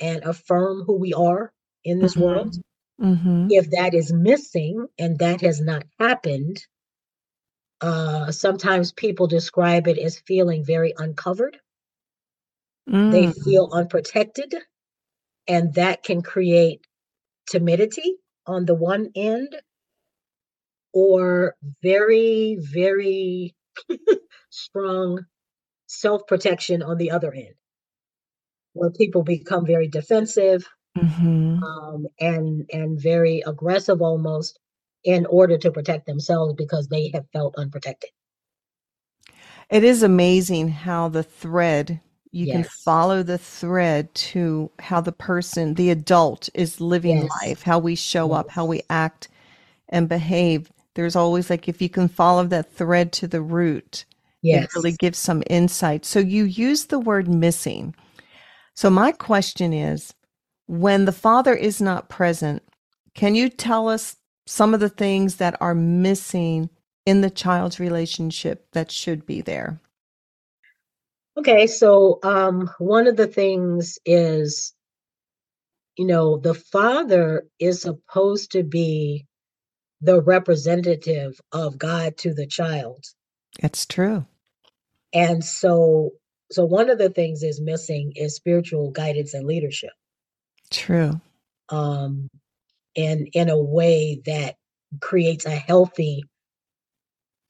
[0.00, 1.52] and affirm who we are
[1.86, 2.20] in this Mhm.
[2.20, 2.54] world
[3.02, 3.48] Mm-hmm.
[3.48, 6.58] if that is missing and that has not happened
[7.82, 11.58] uh sometimes people describe it as feeling very uncovered
[13.10, 13.34] they Mm.
[13.44, 14.54] feel unprotected
[15.48, 16.80] and that can create
[17.48, 19.56] timidity on the one end
[20.94, 23.54] or very very
[24.50, 25.20] strong
[25.88, 27.54] self-protection on the other end
[28.74, 31.62] where people become very defensive Mm-hmm.
[31.62, 34.58] um, and and very aggressive almost
[35.04, 38.10] in order to protect themselves because they have felt unprotected.
[39.70, 42.00] It is amazing how the thread,
[42.32, 47.30] you can follow the thread to how the person, the adult, is living Yes.
[47.42, 49.28] life, how we show up, how we act
[49.88, 50.70] and behave.
[50.94, 54.04] There's always like, if you can follow that thread to the root,
[54.42, 54.64] Yes.
[54.64, 56.04] it really gives some insight.
[56.04, 57.94] So you use the word missing.
[58.74, 60.14] So my question is
[60.66, 62.62] when the father is not present,
[63.14, 66.70] can you tell us some of the things that are missing
[67.04, 69.80] in the child's relationship that should be there?
[71.38, 74.72] Okay, so um, one of the things is,
[75.96, 79.26] you know, the father is supposed to be
[80.00, 83.04] the representative of God to the child.
[83.62, 84.26] It's true.
[85.12, 86.10] And so
[86.50, 89.90] so one of the things is missing is spiritual guidance and leadership.
[90.70, 91.20] True.
[91.68, 92.28] Um
[92.94, 94.56] in in a way that
[95.00, 96.24] creates a healthy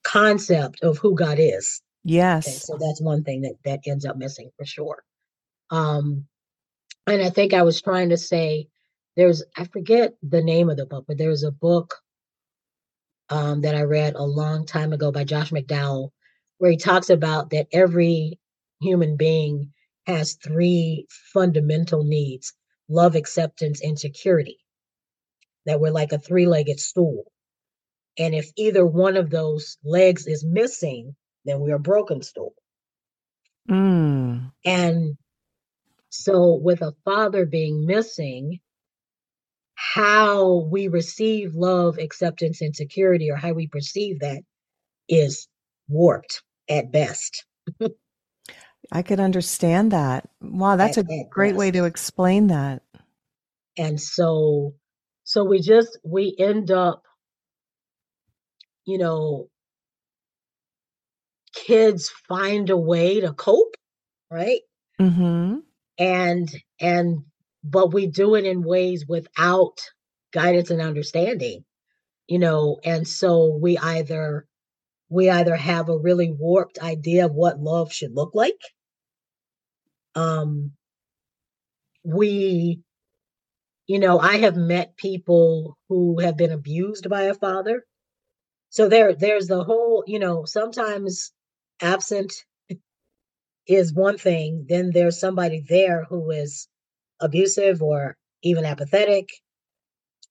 [0.05, 1.83] concept of who God is.
[2.05, 2.47] Yes.
[2.47, 5.03] Okay, so that's one thing that that ends up missing for sure.
[5.71, 6.27] Um
[7.07, 8.69] and I think I was trying to say
[9.17, 11.95] there's I forget the name of the book, but there's a book
[13.31, 16.11] um, that I read a long time ago by Josh McDowell,
[16.59, 18.39] where he talks about that every
[18.81, 19.73] human being
[20.07, 22.53] has three fundamental needs
[22.89, 24.59] love, acceptance, and security.
[25.67, 27.25] That we're like a three legged stool.
[28.19, 32.55] And if either one of those legs is missing, then we're a broken stool.
[33.69, 34.53] Mm.
[34.65, 35.17] And
[36.11, 38.61] so, with a father being missing,
[39.75, 44.43] how we receive love, acceptance, and security, or how we perceive that,
[45.09, 45.49] is
[45.89, 47.45] warped at best.
[48.93, 50.29] I could understand that.
[50.41, 52.83] Wow, that's At- a at great way to explain that.
[53.79, 54.75] And so,
[55.25, 57.03] so we just we end up,
[58.87, 59.49] you know,
[61.55, 63.75] kids find a way to cope,
[64.31, 64.61] right?
[65.01, 65.59] Mm-hmm.
[65.99, 66.49] and
[66.81, 67.19] and
[67.63, 69.79] but we do it in ways without
[70.33, 71.65] guidance and understanding
[72.27, 74.47] you know and so we either
[75.11, 78.59] we either have a really warped idea of what love should look like
[80.17, 80.73] um
[82.03, 82.81] we
[83.87, 87.85] you know i have met people who have been abused by a father.
[88.71, 91.33] So there there's the whole you know sometimes
[91.81, 92.33] absent
[93.69, 96.69] is one thing then there's somebody there who is
[97.21, 99.29] abusive or even apathetic.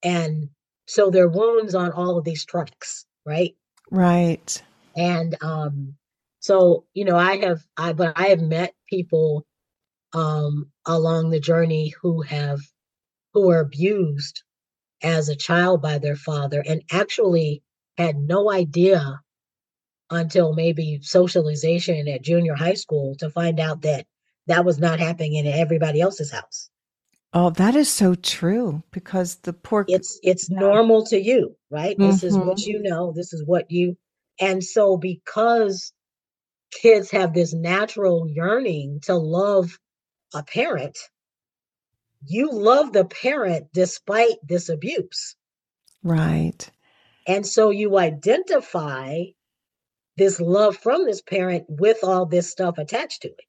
[0.04, 0.50] And
[0.88, 3.56] so there are wounds on all of these tracks right?
[3.92, 4.62] Right.
[4.96, 5.96] and um
[6.40, 9.46] so you know i have i but i have met people
[10.16, 12.62] um along the journey who have
[13.34, 14.44] who were abused
[15.04, 17.64] as a child by their father and actually
[17.98, 19.22] had no idea
[20.12, 24.06] until maybe socialization at junior high school to find out that
[24.48, 26.70] that was not happening in everybody else's house
[27.34, 32.24] Oh, that is so true because the poor it's it's normal to you right this
[32.24, 32.68] is what Mhm.
[32.68, 33.98] you know this is what you
[34.40, 35.94] and so because
[36.72, 39.78] kids have this natural yearning to love
[40.36, 40.98] a parent
[42.28, 45.36] you love the parent despite this abuse
[46.04, 46.70] right.
[47.28, 49.24] and so you identify
[50.18, 53.46] this love from this parent with all this stuff attached to it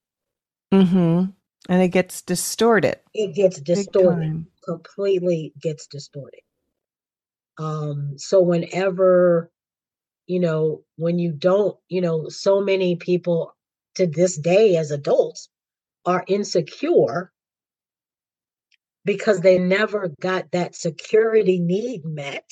[0.72, 1.30] Mm-hmm.
[1.68, 2.96] And it gets distorted.
[3.14, 6.40] it gets distorted completely gets distorted.
[7.58, 9.50] Um, so whenever,
[10.26, 13.54] you know, when you don't, you know, so many people
[13.94, 15.48] to this day as adults
[16.06, 17.32] are insecure
[19.04, 22.48] because they never got that security need met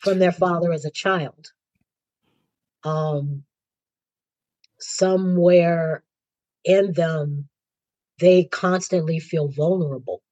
[0.00, 1.48] from their father as a child.
[2.84, 3.44] Um,
[4.78, 6.04] somewhere
[6.64, 7.48] in them,
[8.20, 10.22] they constantly feel vulnerable.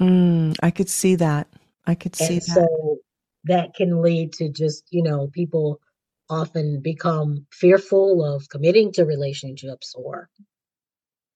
[0.00, 1.48] Mm, I could see that.
[1.86, 2.54] I could see and that.
[2.54, 2.98] so
[3.44, 5.80] that can lead to just you know people
[6.30, 10.28] often become fearful of committing to relationships or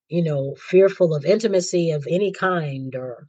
[0.09, 3.29] you know fearful of intimacy of any kind or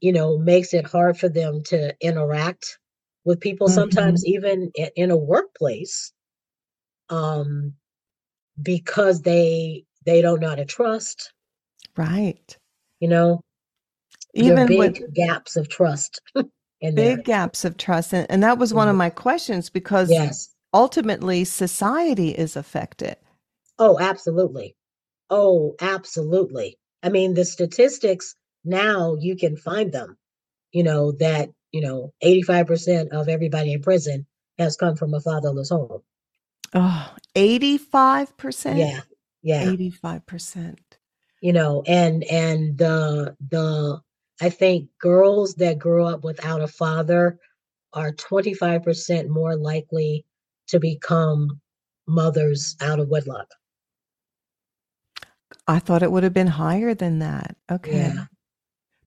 [0.00, 2.78] you know makes it hard for them to interact
[3.24, 6.12] with people sometimes even in a workplace
[7.10, 7.74] um
[8.60, 11.32] because they they don't know how to trust.
[11.96, 12.56] Right.
[13.00, 13.42] you know
[14.34, 16.20] Even big with gaps of trust
[16.82, 18.12] in there big gaps of trust.
[18.12, 18.98] And, and that was one of Mhm.
[18.98, 23.16] my questions because yes ultimately society is affected.
[23.78, 24.74] Oh, absolutely.
[25.30, 26.78] Oh, absolutely.
[27.02, 30.16] I mean, the statistics now you can find them,
[30.72, 34.26] you know, that, you know, 85% of everybody in prison
[34.58, 36.02] has come from a fatherless home.
[36.74, 38.78] Oh, 85%?
[38.78, 39.00] Yeah.
[39.42, 39.64] Yeah.
[39.64, 40.78] 85%.
[41.40, 44.00] You know, and and the the
[44.42, 47.38] I think girls that grow up without a father
[47.94, 50.26] are 25% more likely
[50.68, 51.60] to become
[52.08, 53.48] mothers out of wedlock.
[55.68, 57.56] I thought it would have been higher than that.
[57.70, 58.14] Okay.
[58.14, 58.26] Yeah.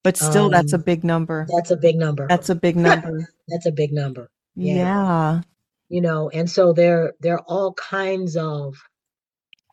[0.04, 1.48] But still, that's a Um, big number.
[1.50, 2.28] That's a big number.
[2.30, 3.30] That's a big number.
[3.50, 4.30] That's a big number.
[4.56, 4.76] Yeah.
[4.76, 5.42] yeah.
[5.90, 8.76] you know and so there there are all kinds of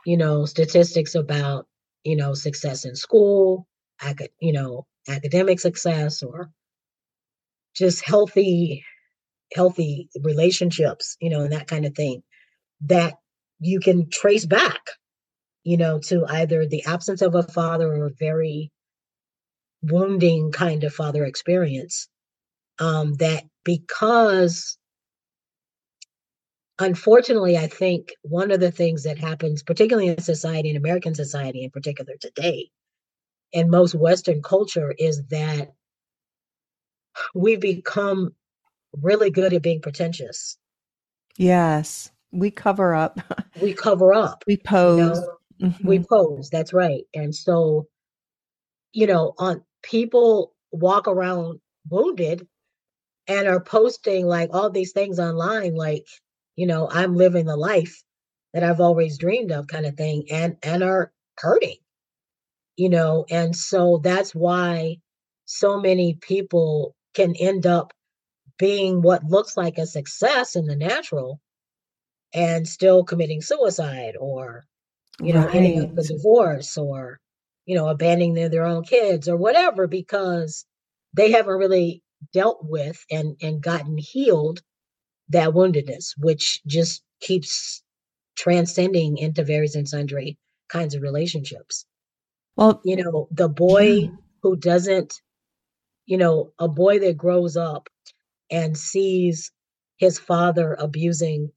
[0.06, 1.66] you know statistics about
[2.04, 3.66] you know success in school
[4.02, 6.50] acad- you know academic success or
[7.74, 8.84] just healthy
[9.55, 12.22] healthy relationships you know and that kind of thing
[12.82, 13.14] that
[13.61, 14.80] you can trace back
[15.64, 18.70] you know to either the absence of a father or a very
[19.82, 22.09] wounding kind of father experience
[22.78, 24.78] um that because
[26.78, 31.64] unfortunately i think one of the things that happens particularly in society in american society
[31.64, 32.70] in particular today
[33.53, 35.72] in most western culture is that
[37.34, 38.34] we've become
[39.00, 40.57] really good at being pretentious.
[41.36, 43.20] Yes, we cover up.
[43.62, 44.44] we cover up.
[44.46, 44.98] We pose.
[44.98, 45.70] You know?
[45.70, 45.86] mm-hmm.
[45.86, 46.50] We pose.
[46.50, 47.05] That's right.
[47.14, 47.86] And so,
[48.92, 52.46] you know, on people walk around wounded
[53.28, 56.07] and are posting like all these things online, like,
[56.57, 58.03] you know, I'm living the life
[58.53, 61.76] that I've always dreamed of, kind of thing, and and are hurting,
[62.76, 64.96] you know, and so that's why
[65.44, 67.92] so many people can end up
[68.58, 71.40] being what looks like a success in the natural
[72.34, 74.64] and still committing suicide or
[75.20, 75.54] you know right.
[75.54, 77.18] ending up a divorce or
[77.66, 80.64] you know abandoning their, their own kids or whatever because
[81.14, 82.02] they haven't really
[82.32, 84.60] dealt with and and gotten healed
[85.28, 87.82] that woundedness which just keeps
[88.36, 91.84] transcending into various and sundry kinds of relationships
[92.57, 94.09] well you know the boy yeah.
[94.42, 95.20] who doesn't
[96.07, 97.88] you know a boy that grows up
[98.50, 99.50] and sees
[99.96, 101.53] his father abusing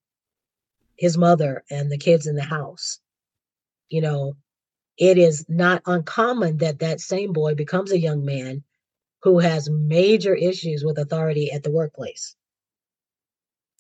[0.98, 3.00] his mother and the kids in the house,
[3.90, 4.36] you know,
[4.98, 8.64] it is not uncommon that that same boy becomes a young man
[9.24, 12.36] who has major issues with authority at the workplace.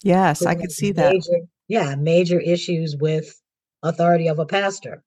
[0.03, 1.47] Yes, I could see major, that.
[1.67, 3.41] Yeah, major issues with
[3.81, 5.03] authority of a pastor.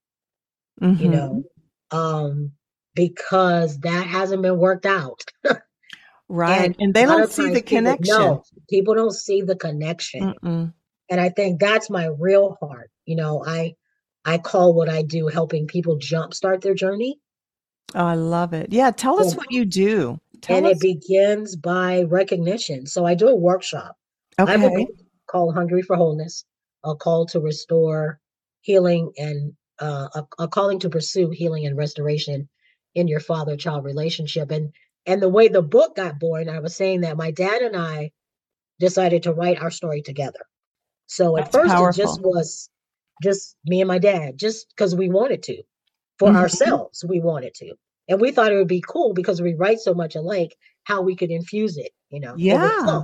[0.81, 1.03] Mm-hmm.
[1.03, 1.45] You know,
[1.91, 2.53] um,
[2.95, 5.23] because that hasn't been worked out.
[6.29, 6.67] Right.
[6.67, 8.15] And, and they don't see the people, connection.
[8.15, 10.35] No, people don't see the connection.
[10.35, 10.73] Mm-mm.
[11.11, 12.91] And I think that's my real heart.
[13.07, 13.77] You know, I
[14.27, 17.19] I call what I do helping people jumpstart their journey.
[17.95, 18.71] Oh, I love it.
[18.71, 20.21] Yeah, tell us what you do.
[20.43, 20.73] Tell and us.
[20.73, 22.87] it begins by recognition.
[22.87, 23.97] So I do a workshop.
[24.39, 24.53] Okay.
[24.53, 24.87] I have a
[25.27, 26.45] called Hungry for Wholeness,
[26.85, 28.21] a call to restore
[28.61, 32.49] healing and uh, a, a calling to pursue healing and restoration
[32.95, 34.51] in your father-child relationship.
[34.51, 34.73] And
[35.07, 38.11] and the way the book got born, I was saying that my dad and I
[38.79, 40.41] decided to write our story together.
[41.07, 41.89] So at That's first powerful.
[41.89, 42.71] it just was
[43.23, 45.63] just me and my dad, just because we wanted to.
[46.19, 46.37] For mm-hmm.
[46.37, 47.75] ourselves, we wanted to.
[48.09, 51.15] And we thought it would be cool because we write so much alike, how we
[51.15, 52.35] could infuse it, you know.
[52.37, 53.03] Yeah.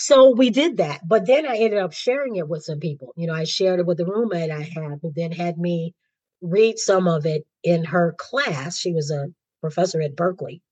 [0.00, 1.00] So we did that.
[1.06, 3.12] But then I ended up sharing it with some people.
[3.16, 5.92] You know, I shared it with a roommate I had who then had me
[6.40, 8.78] read some of it in her class.
[8.78, 9.26] She was a
[9.60, 10.62] professor at Berkeley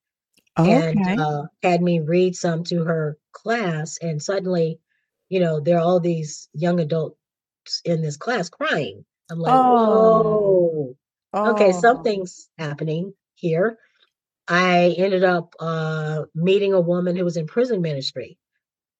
[0.56, 3.98] and uh, had me read some to her class.
[4.00, 4.78] And suddenly,
[5.28, 7.18] you know, there are all these young adults
[7.84, 9.04] in this class crying.
[9.28, 10.94] I'm like, oh.
[11.32, 13.76] whoa, okay, something's happening here.
[14.46, 18.38] I ended up uh, meeting a woman who was in prison ministry.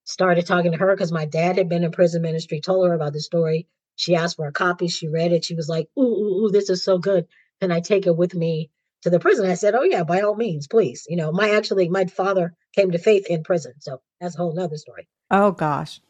[0.07, 3.13] Started talking to her because my dad had been in prison ministry, told her about
[3.13, 3.69] the story.
[3.97, 4.89] She asked for a copy.
[4.89, 5.45] She read it.
[5.45, 7.27] She was like, ooh, ooh, ooh, this is so good.
[7.61, 8.71] Can I take it with me
[9.07, 9.49] to the prison.
[9.49, 11.07] I said, Oh yeah, by all means, please.
[11.09, 13.75] You know, my actually my father came to faith in prison.
[13.79, 15.09] So that's a whole nother story.
[15.31, 16.01] Oh gosh.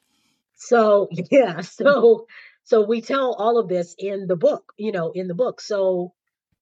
[0.55, 2.27] So yeah, so
[2.65, 5.61] so we tell all of this in the book, you know, in the book.
[5.61, 6.15] So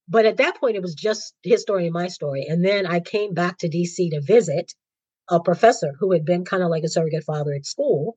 [0.09, 2.47] but at that point it was just his story and my story.
[2.49, 4.75] And then I came back to DC to visit
[5.31, 8.17] a professor who had been kind of like a surrogate father at school.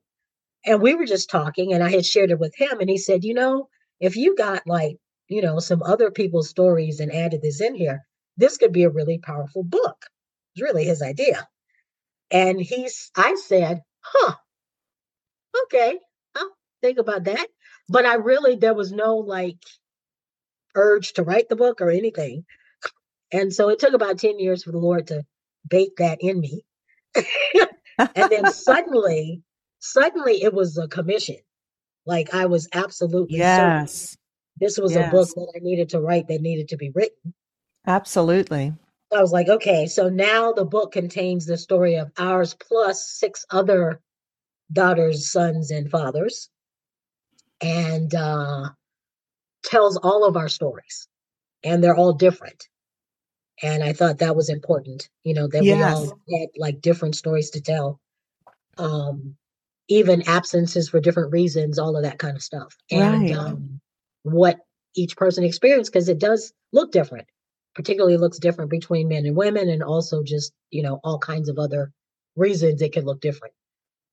[0.65, 3.23] And we were just talking and I had shared it with him and he said,
[3.23, 4.97] you know, if you got like
[5.27, 8.05] you know, some other people's stories and added this in here,
[8.37, 10.05] this could be a really powerful book.
[10.55, 11.47] It's really his idea.
[12.31, 14.35] And he's, I said, huh,
[15.65, 15.97] okay,
[16.35, 16.51] I'll
[16.81, 17.47] think about that.
[17.89, 19.57] But I really, there was no like
[20.75, 22.45] urge to write the book or anything.
[23.31, 25.23] And so it took about 10 years for the Lord to
[25.69, 26.63] bake that in me.
[27.15, 29.41] and then suddenly,
[29.79, 31.37] suddenly it was a commission.
[32.05, 34.11] Like I was absolutely yes.
[34.11, 34.17] Certain
[34.59, 35.07] this was yes.
[35.07, 37.33] a book that I needed to write that needed to be written.
[37.85, 38.73] Absolutely.
[39.15, 43.45] I was like, okay, so now the book contains the story of ours plus six
[43.51, 44.01] other
[44.71, 46.49] daughters, sons, and fathers,
[47.61, 48.69] and uh,
[49.63, 51.07] tells all of our stories,
[51.63, 52.67] and they're all different.
[53.61, 55.77] And I thought that was important, you know, that yes.
[55.77, 57.99] we all had like different stories to tell,
[58.77, 59.35] um,
[59.87, 62.75] even absences for different reasons, all of that kind of stuff.
[62.91, 63.31] And right.
[63.31, 63.79] um,
[64.23, 64.59] what
[64.95, 67.27] each person experienced because it does look different
[67.77, 71.59] particularly looks different between men and women and also just you know all kinds of
[71.59, 71.93] other
[72.35, 73.53] reasons it can look different.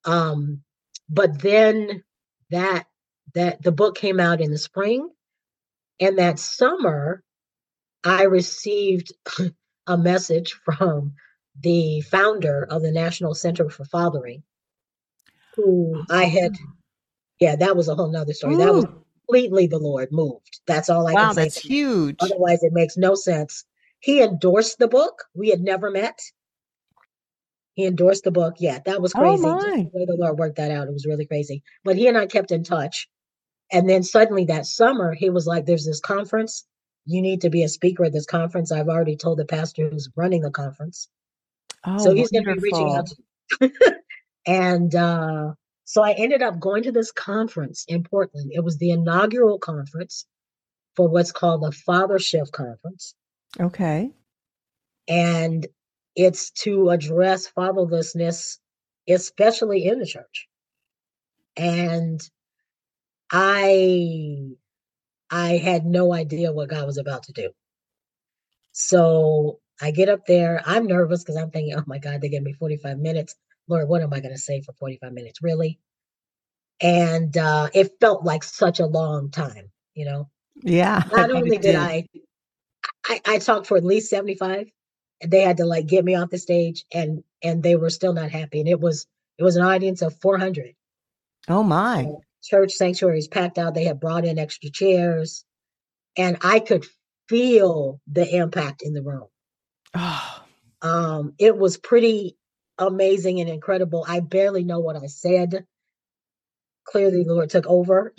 [0.05, 0.63] Um,
[1.09, 2.05] but then
[2.51, 2.85] that
[3.35, 5.09] that the book came out in the spring,
[5.99, 7.24] and that summer,
[8.05, 9.13] I received
[9.87, 11.15] a message from
[11.61, 14.43] the founder of the National Center for Fathering,
[15.57, 16.53] who I oh, had.
[17.41, 18.55] Yeah, that was a whole nother story.
[18.55, 18.59] Ooh.
[18.59, 18.87] That was
[19.27, 20.61] completely the Lord moved.
[20.67, 21.43] That's all I wow, can say.
[21.43, 22.17] that's huge.
[22.21, 23.65] Otherwise, it makes no sense.
[24.01, 25.25] He endorsed the book.
[25.35, 26.19] We had never met.
[27.75, 28.57] He endorsed the book.
[28.59, 29.43] Yeah, that was oh, crazy.
[29.47, 31.63] Oh the way the Lord worked that out, it was really crazy.
[31.85, 33.09] But he and I kept in touch.
[33.73, 36.65] And then suddenly that summer, he was like, There's this conference.
[37.07, 38.73] You need to be a speaker at this conference.
[38.73, 41.09] I've already told the pastor who's running the conference.
[41.85, 43.09] Oh, so he's going to be reaching out
[43.61, 43.73] to
[44.47, 45.53] and uh,
[45.85, 48.53] so I ended up going to this conference in Portland.
[48.55, 50.27] It was the inaugural conference
[50.97, 53.15] for what's called the Father Shift Conference.
[53.61, 54.11] Okay.
[55.09, 55.67] And
[56.17, 58.59] it's to address fatherlessness,
[59.09, 60.49] especially in the church.
[61.57, 62.21] And
[63.31, 64.55] I
[65.35, 67.51] I had no idea what God was about to do.
[68.71, 70.63] So I get up there.
[70.65, 73.35] I'm nervous because I'm thinking, oh my God, they gave me 45 minutes.
[73.67, 75.41] Lord, what am I going to say for 45 minutes?
[75.43, 75.81] Really?
[76.81, 80.31] And uh, it felt like such a long time, you know?
[80.63, 81.03] Yeah.
[81.13, 82.07] Not only did, I,
[83.05, 84.69] I, I talked for at least 75
[85.21, 88.13] and they had to like get me off the stage and, and they were still
[88.13, 88.61] not happy.
[88.61, 90.77] And it was, it was an audience of 400.
[91.49, 92.05] Oh my.
[92.05, 93.75] So church sanctuary is packed out.
[93.75, 95.45] They had brought in extra chairs
[96.17, 96.87] and I could
[97.29, 99.29] feel the impact in the room.
[99.95, 100.41] Oh.
[100.83, 102.37] Um, it was pretty
[102.77, 104.05] amazing and incredible.
[104.07, 105.65] I barely know what I said.
[106.87, 108.13] Clearly, the Lord took over.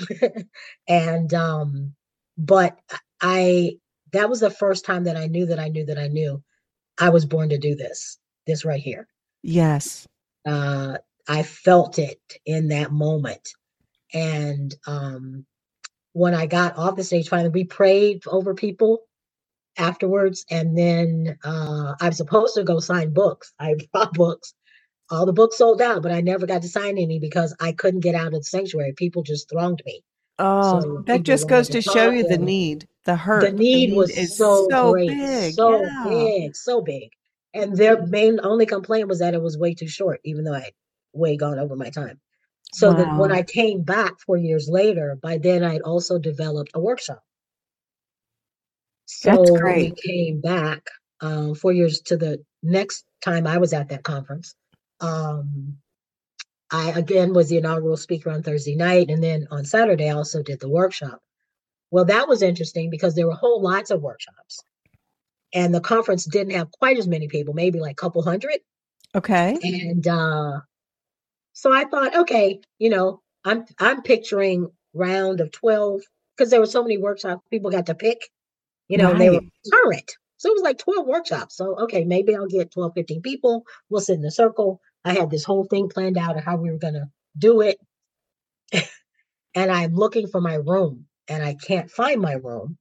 [0.88, 1.94] and, um,
[2.40, 2.80] but
[3.22, 3.78] I,
[4.14, 6.42] that was the first time that I knew that I knew that I knew
[6.98, 8.18] I was born to do this,
[8.48, 9.08] this right here.
[9.44, 10.08] Yes.
[10.44, 10.98] Uh,
[11.28, 13.48] I felt it in that moment.
[14.16, 15.46] And um,
[16.14, 19.02] when I got off the stage, finally, we prayed over people
[19.78, 20.46] afterwards.
[20.50, 23.54] And then uh, I'm supposed to go sign books.
[23.60, 24.54] I bought books.
[25.12, 28.00] All the books sold out, but I never got to sign any because I couldn't
[28.00, 28.94] get out of the sanctuary.
[28.94, 30.02] People just thronged me.
[30.40, 33.42] Oh, so that just goes to, to show you the need, the hurt.
[33.42, 36.06] The need, the need was so, so great, big, so yeah.
[36.08, 37.10] big, so big.
[37.54, 40.72] And their main only complaint was that it was way too short, even though I
[41.14, 42.20] way gone over my time.
[42.76, 42.98] So wow.
[42.98, 47.24] that when I came back four years later, by then I'd also developed a workshop.
[49.06, 49.96] So That's great.
[49.96, 50.86] we came back
[51.22, 54.56] um, four years to the next time I was at that conference.
[55.00, 55.78] Um,
[56.70, 60.44] I again was the inaugural speaker on Thursday night, and then on Saturday I also
[60.44, 61.22] did the workshop.
[61.92, 64.60] Well, that was interesting because there were whole lots of workshops,
[65.54, 68.58] and the conference didn't have quite as many people, maybe like a couple hundred.
[69.16, 69.58] Okay.
[69.64, 70.60] And uh,
[71.56, 76.02] so I thought, okay, you know, I'm I'm picturing round of 12
[76.36, 78.30] because there were so many workshops people got to pick,
[78.90, 79.18] you know, right.
[79.18, 79.42] they were
[79.72, 80.12] current.
[80.36, 81.56] So it was like 12 workshops.
[81.56, 83.64] So okay, maybe I'll get 12, 15 people.
[83.90, 84.82] We'll sit in a circle.
[85.06, 87.78] I had this whole thing planned out of how we were gonna do it.
[89.56, 92.78] and I'm looking for my room and I can't find my room.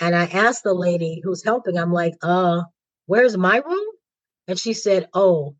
[0.00, 2.60] And I asked the lady who's helping, I'm like, uh,
[3.06, 3.86] where's my room?
[4.46, 5.56] And she said, Oh,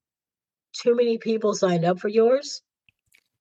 [0.81, 2.62] too many people signed up for yours.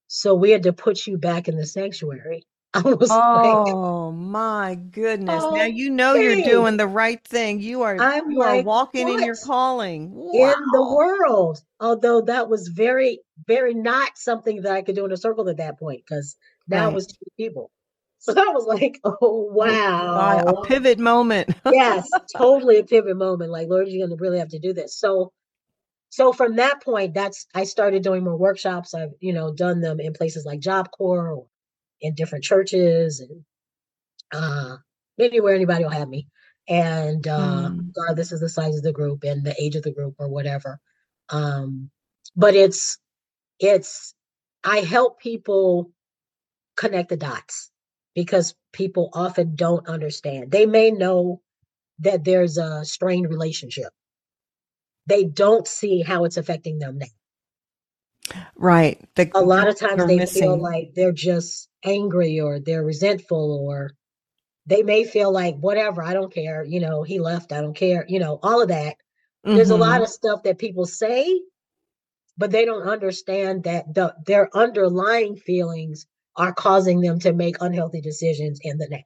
[0.07, 2.45] So we had to put you back in the sanctuary.
[2.73, 5.43] I was oh like, my goodness.
[5.43, 7.59] Oh, now you know you're doing the right thing.
[7.59, 10.11] You are I'm you like, are walking in your calling.
[10.13, 10.53] Wow.
[10.53, 11.61] In the world.
[11.79, 15.57] Although that was very, very not something that I could do in a circle at
[15.57, 16.35] that point, because
[16.67, 16.91] now right.
[16.91, 17.71] it was two people.
[18.19, 20.39] So that was like, oh wow.
[20.39, 21.51] A pivot moment.
[21.71, 23.51] yes, totally a pivot moment.
[23.51, 24.97] Like, Lord, you're gonna really have to do this.
[24.97, 25.31] So
[26.09, 28.93] so from that point, that's I started doing more workshops.
[28.93, 31.47] I've you know done them in places like Job Corps or
[32.01, 33.43] in different churches and
[34.33, 34.77] uh,
[35.19, 36.27] anywhere anybody will have me.
[36.69, 37.87] And uh, mm.
[37.87, 40.79] regardless of the size of the group and the age of the group or whatever.
[41.29, 41.89] Um,
[42.35, 42.97] but it's
[43.59, 44.13] it's
[44.63, 45.91] I help people
[46.75, 47.71] connect the dots
[48.15, 50.51] because people often don't understand.
[50.51, 51.41] They may know
[51.99, 53.91] that there's a strained relationship
[55.07, 57.07] they don't see how it's affecting them now.
[58.55, 59.01] Right.
[59.15, 60.43] The, a lot of times they missing.
[60.43, 63.91] feel like they're just angry or they're resentful or
[64.65, 68.05] they may feel like whatever, I don't care, you know, he left, I don't care,
[68.07, 68.97] you know, all of that.
[69.45, 69.55] Mm-hmm.
[69.55, 70.03] There's a lot mm-hmm.
[70.03, 71.41] of stuff that people say,
[72.37, 76.05] but they don't understand that the, their underlying feelings
[76.35, 78.97] are causing them to make unhealthy decisions in the now.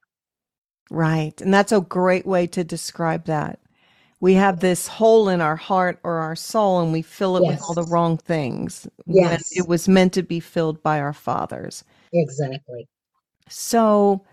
[0.90, 1.40] Right.
[1.40, 3.61] And that's a great way to describe that
[4.22, 7.54] we have this hole in our heart or our soul and we fill it yes.
[7.54, 8.88] with all the wrong things.
[9.08, 9.50] Yes.
[9.52, 11.84] it was meant to be filled by our fathers.
[12.14, 12.88] Exactly.
[13.50, 14.24] So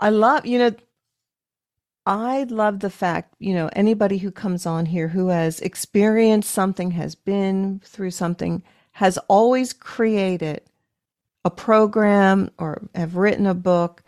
[0.00, 0.72] I love, you know,
[2.04, 6.90] I love the fact, you know, anybody who comes on here who has experienced something,
[6.90, 10.62] has been through something, has always created
[11.44, 14.02] a program or have written a book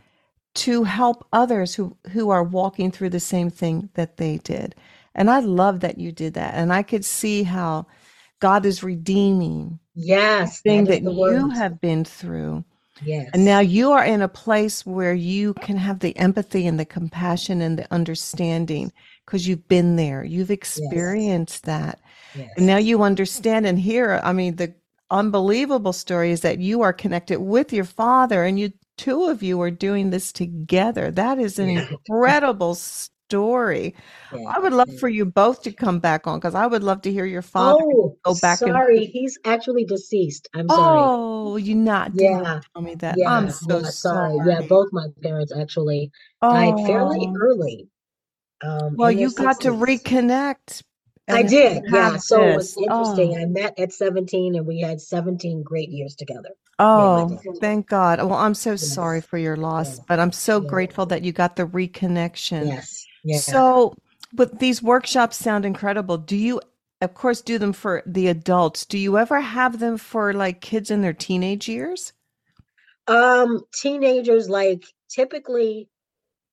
[0.59, 4.75] to help others who who are walking through the same thing that they did.
[5.15, 6.55] And I love that you did that.
[6.55, 7.87] And I could see how
[8.41, 12.65] God is redeeming yes thing that, that you have been through.
[13.05, 13.31] Yes.
[13.33, 16.85] And now you are in a place where you can have the empathy and the
[16.85, 18.93] compassion and the understanding
[19.25, 20.25] because you've been there.
[20.25, 21.79] You've experienced yes.
[21.79, 22.01] that.
[22.35, 22.51] Yes.
[22.57, 24.75] And now you understand and hear, I mean, the
[25.11, 29.61] unbelievable story is that you are connected with your father and you two of you
[29.63, 31.11] are doing this together.
[31.11, 33.95] That is an incredible story.
[34.33, 37.03] Yeah, I would love for you both to come back on because I would love
[37.03, 38.59] to hear your father oh, go back.
[38.59, 39.07] Sorry, and...
[39.07, 40.49] he's actually deceased.
[40.55, 40.99] I'm sorry.
[41.01, 42.61] Oh, you not yeah.
[42.75, 43.17] tell me that.
[43.17, 44.37] Yeah, I'm so yeah, sorry.
[44.37, 44.49] sorry.
[44.49, 46.11] Yeah, both my parents actually
[46.43, 46.53] oh.
[46.53, 47.89] died fairly early.
[48.61, 49.61] Um, well, you got 60s.
[49.61, 50.83] to reconnect
[51.29, 51.85] I did.
[51.87, 52.17] Yeah.
[52.17, 53.37] So it was interesting.
[53.37, 53.43] Oh.
[53.43, 56.51] I met at 17 and we had 17 great years together.
[56.79, 58.19] Oh, thank God.
[58.21, 58.87] Well, I'm so yes.
[58.87, 60.05] sorry for your loss, yeah.
[60.09, 60.69] but I'm so yeah.
[60.69, 62.69] grateful that you got the reconnection.
[62.69, 63.05] Yes.
[63.25, 63.39] Yeah.
[63.39, 63.95] So,
[64.33, 66.19] but these workshops sound incredible.
[66.19, 66.61] Do you,
[67.01, 68.87] of course, do them for the adults?
[68.87, 72.13] Do you ever have them for like kids in their teenage years?
[73.09, 75.89] Um, teenagers, like typically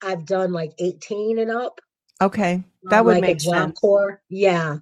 [0.02, 1.82] I've done like 18 and up.
[2.22, 3.78] Okay, that would like make sense.
[3.80, 4.22] Core.
[4.30, 4.78] Yeah,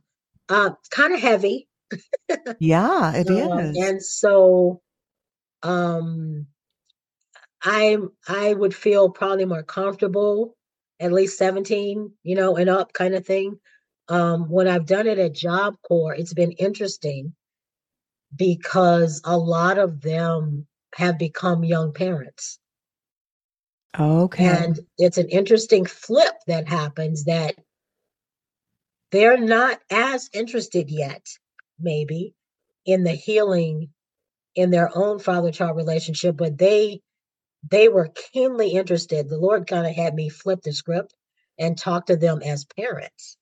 [0.49, 1.67] uh, kind of heavy.
[2.59, 3.77] yeah, it um, is.
[3.77, 4.81] And so,
[5.61, 6.47] um,
[7.63, 10.55] I I would feel probably more comfortable
[10.99, 13.59] at least 17, you know, and up kind of thing.
[14.09, 17.33] Um, when I've done it at Job Corps, it's been interesting
[18.35, 22.59] because a lot of them have become young parents.
[23.99, 24.45] Okay.
[24.45, 27.55] And it's an interesting flip that happens that
[29.11, 31.27] they're not as interested yet,
[31.79, 32.33] maybe,
[32.85, 33.89] in the healing
[34.55, 37.01] in their own father-child relationship, but they
[37.69, 39.29] they were keenly interested.
[39.29, 41.13] The Lord kind of had me flip the script
[41.57, 43.37] and talk to them as parents.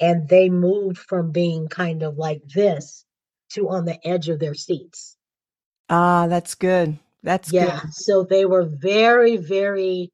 [0.00, 3.04] And they moved from being kind of like this
[3.52, 5.16] to on the edge of their seats.
[5.90, 6.98] Ah, that's good.
[7.22, 7.80] That's yeah.
[7.80, 7.94] Good.
[7.94, 10.10] So they were very, very,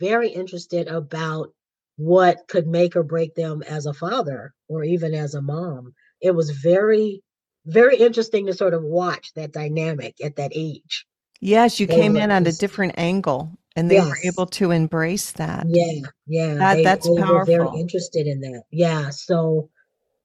[0.00, 1.48] very interested about
[1.96, 5.92] what could make or break them as a father or even as a mom.
[6.20, 7.22] It was very,
[7.66, 11.06] very interesting to sort of watch that dynamic at that age.
[11.40, 14.08] Yes, you they came in at a different angle and they yes.
[14.08, 15.64] were able to embrace that.
[15.66, 16.54] Yeah, yeah.
[16.54, 17.34] That, they, that's they powerful.
[17.34, 18.62] Were very interested in that.
[18.70, 19.10] Yeah.
[19.10, 19.68] So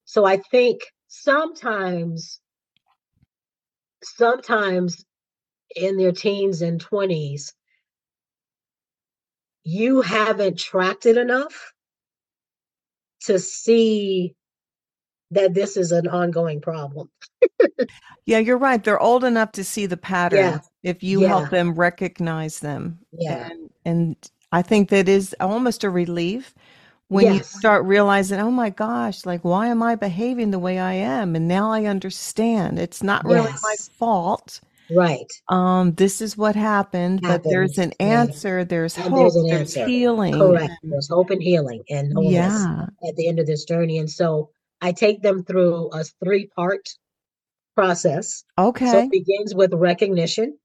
[0.06, 2.40] so I think sometimes
[4.04, 5.04] sometimes
[5.78, 7.54] in their teens and 20s,
[9.64, 11.74] you haven't tracked it enough
[13.26, 14.36] to see
[15.32, 17.10] that this is an ongoing problem.
[18.26, 18.84] yeah, you're right.
[18.84, 20.60] They're old enough to see the pattern yeah.
[20.84, 21.28] if you yeah.
[21.28, 23.00] help them recognize them.
[23.12, 23.50] Yeah.
[23.50, 26.54] And, and I think that is almost a relief
[27.10, 27.36] when yes.
[27.36, 31.36] you start realizing, oh my gosh, like, why am I behaving the way I am?
[31.36, 33.64] And now I understand it's not really yes.
[33.64, 34.62] my fault.
[34.90, 35.32] Right.
[35.50, 37.44] Um, this is what happened, happened.
[37.44, 40.34] but there's an answer, there's and hope, there's, there's healing.
[40.34, 40.74] Correct.
[40.84, 42.86] There's hope and healing and yeah.
[43.08, 43.98] at the end of this journey.
[43.98, 46.88] And so I take them through a three part
[47.76, 48.44] process.
[48.58, 48.90] Okay.
[48.90, 50.58] So it begins with recognition,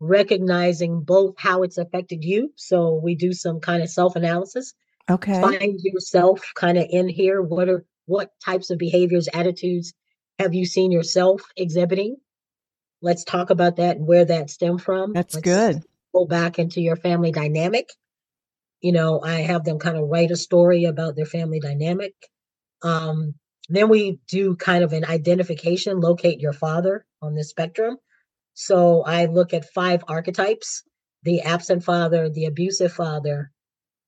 [0.00, 2.52] recognizing both how it's affected you.
[2.56, 4.74] So we do some kind of self analysis.
[5.10, 5.40] Okay.
[5.40, 7.40] Find yourself kind of in here.
[7.42, 9.94] What are what types of behaviors, attitudes
[10.38, 12.16] have you seen yourself exhibiting?
[13.04, 15.12] Let's talk about that and where that stemmed from.
[15.12, 15.82] That's Let's good.
[16.14, 17.90] Go back into your family dynamic.
[18.80, 22.14] You know, I have them kind of write a story about their family dynamic.
[22.82, 23.34] Um,
[23.68, 27.98] then we do kind of an identification, locate your father on the spectrum.
[28.54, 30.82] So I look at five archetypes
[31.24, 33.50] the absent father, the abusive father,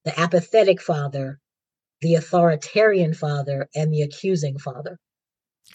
[0.05, 1.41] the apathetic father,
[2.03, 4.99] the authoritarian father, and the accusing father.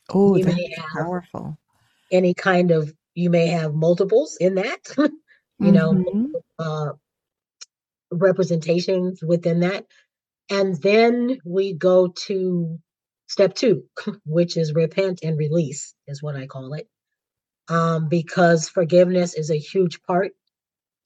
[0.09, 0.59] Oh, that's
[0.93, 1.57] powerful.
[2.11, 5.09] Any kind of you may have multiples in that, you
[5.59, 5.71] mm-hmm.
[5.71, 6.91] know, uh,
[8.11, 9.85] representations within that.
[10.49, 12.79] And then we go to
[13.27, 13.85] step two,
[14.25, 16.87] which is repent and release, is what I call it.
[17.69, 20.31] Um, because forgiveness is a huge part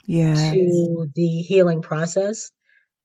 [0.05, 0.51] yes.
[0.51, 2.51] to the healing process.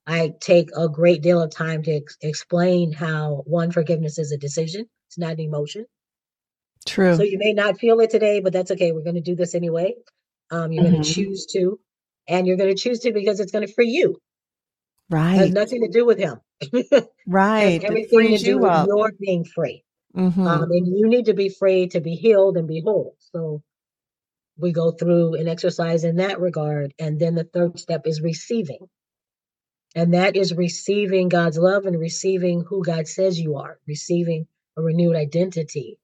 [0.07, 4.39] I take a great deal of time to ex- explain how one forgiveness is a
[4.39, 5.85] decision, it's not an emotion.
[6.87, 7.17] True.
[7.17, 8.93] So you may not feel it today, but that's okay.
[8.93, 9.95] We're going to do this anyway.
[10.51, 10.93] Um, you're mm-hmm.
[10.93, 11.79] going to choose to,
[12.27, 14.21] and you're going to choose to because it's going to free you.
[15.11, 15.35] Right.
[15.35, 16.41] It has nothing to do with him.
[17.27, 17.83] right.
[17.83, 18.87] everything to do with up.
[18.87, 19.85] your being free.
[20.17, 20.47] Mm-hmm.
[20.47, 23.17] Um, and you need to be free to be healed and be whole.
[23.33, 23.63] So
[24.57, 26.95] we go through an exercise in that regard.
[26.99, 28.89] And then the third step is receiving.
[29.95, 34.83] And that is receiving God's love and receiving who God says you are, receiving a
[34.83, 35.99] renewed identity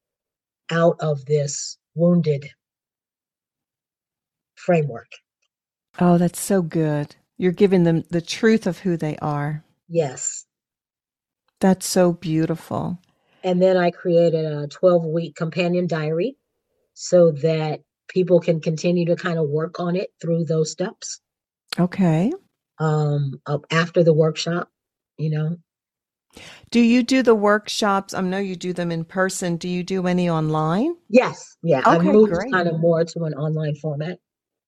[0.71, 2.51] out of this wounded
[4.55, 5.09] framework.
[5.99, 7.17] Oh, that's so good.
[7.39, 9.65] You're giving them the truth of who they are.
[9.89, 10.45] Yes.
[11.61, 12.99] That's so beautiful.
[13.43, 16.37] And then I created a 12 week companion diary
[16.95, 21.21] so that people can continue to kind of work on it through those steps.
[21.79, 22.33] Okay.
[22.79, 23.41] Um,
[23.71, 24.69] after the workshop,
[25.17, 25.57] you know.
[26.71, 28.15] Do you do the workshops?
[28.15, 29.57] I know you do them in person.
[29.57, 30.97] Do you do any online?
[31.09, 31.57] Yes.
[31.63, 31.81] Yeah.
[31.81, 32.53] Okay, I moved great.
[32.53, 34.19] kind of more to an online format.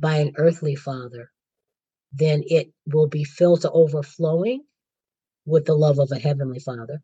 [0.00, 1.30] by an earthly father,
[2.12, 4.64] then it will be filled to overflowing
[5.44, 7.02] with the love of a heavenly father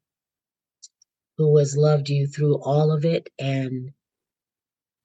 [1.37, 3.93] who has loved you through all of it and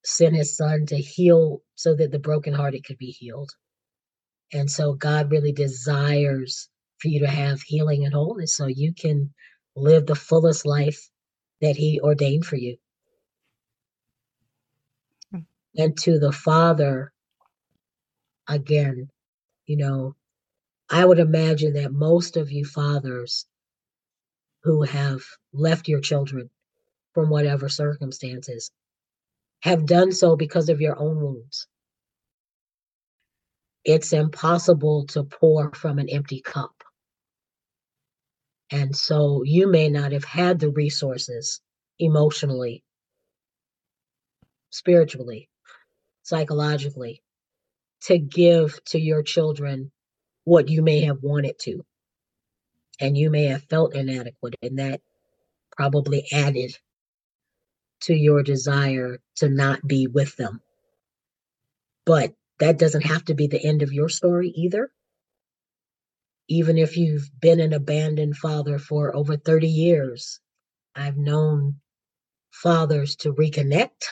[0.04, 3.52] sent his son to heal so that the brokenhearted could be healed.
[4.54, 6.70] And so God really desires
[7.02, 9.34] for you to have healing and wholeness so you can
[9.76, 11.10] live the fullest life
[11.62, 12.78] that he ordained for you.
[15.32, 15.40] Hmm.
[15.78, 17.12] And to the Father
[18.48, 19.10] again,
[19.66, 20.16] you know,
[20.90, 23.46] I would imagine that most of you fathers
[24.64, 25.22] who have
[25.54, 26.50] left your children
[27.14, 28.72] from whatever circumstances
[29.62, 31.68] have done so because of your own wounds.
[33.84, 36.84] It's impossible to pour from an empty cup.
[38.72, 41.60] And so you may not have had the resources
[42.00, 42.84] emotionally,
[44.70, 45.50] spiritually,
[46.24, 47.22] psychologically
[48.04, 49.92] to give to your children
[50.46, 51.86] what you may have wanted to.
[53.00, 55.02] And you may have felt inadequate, and that
[55.76, 56.78] probably added
[58.02, 60.62] to your desire to not be with them.
[62.06, 64.92] But that doesn't have to be the end of your story either.
[66.52, 70.42] Even if you've been an abandoned father for over 30 years,
[70.94, 71.76] I've known
[72.52, 74.04] fathers to reconnect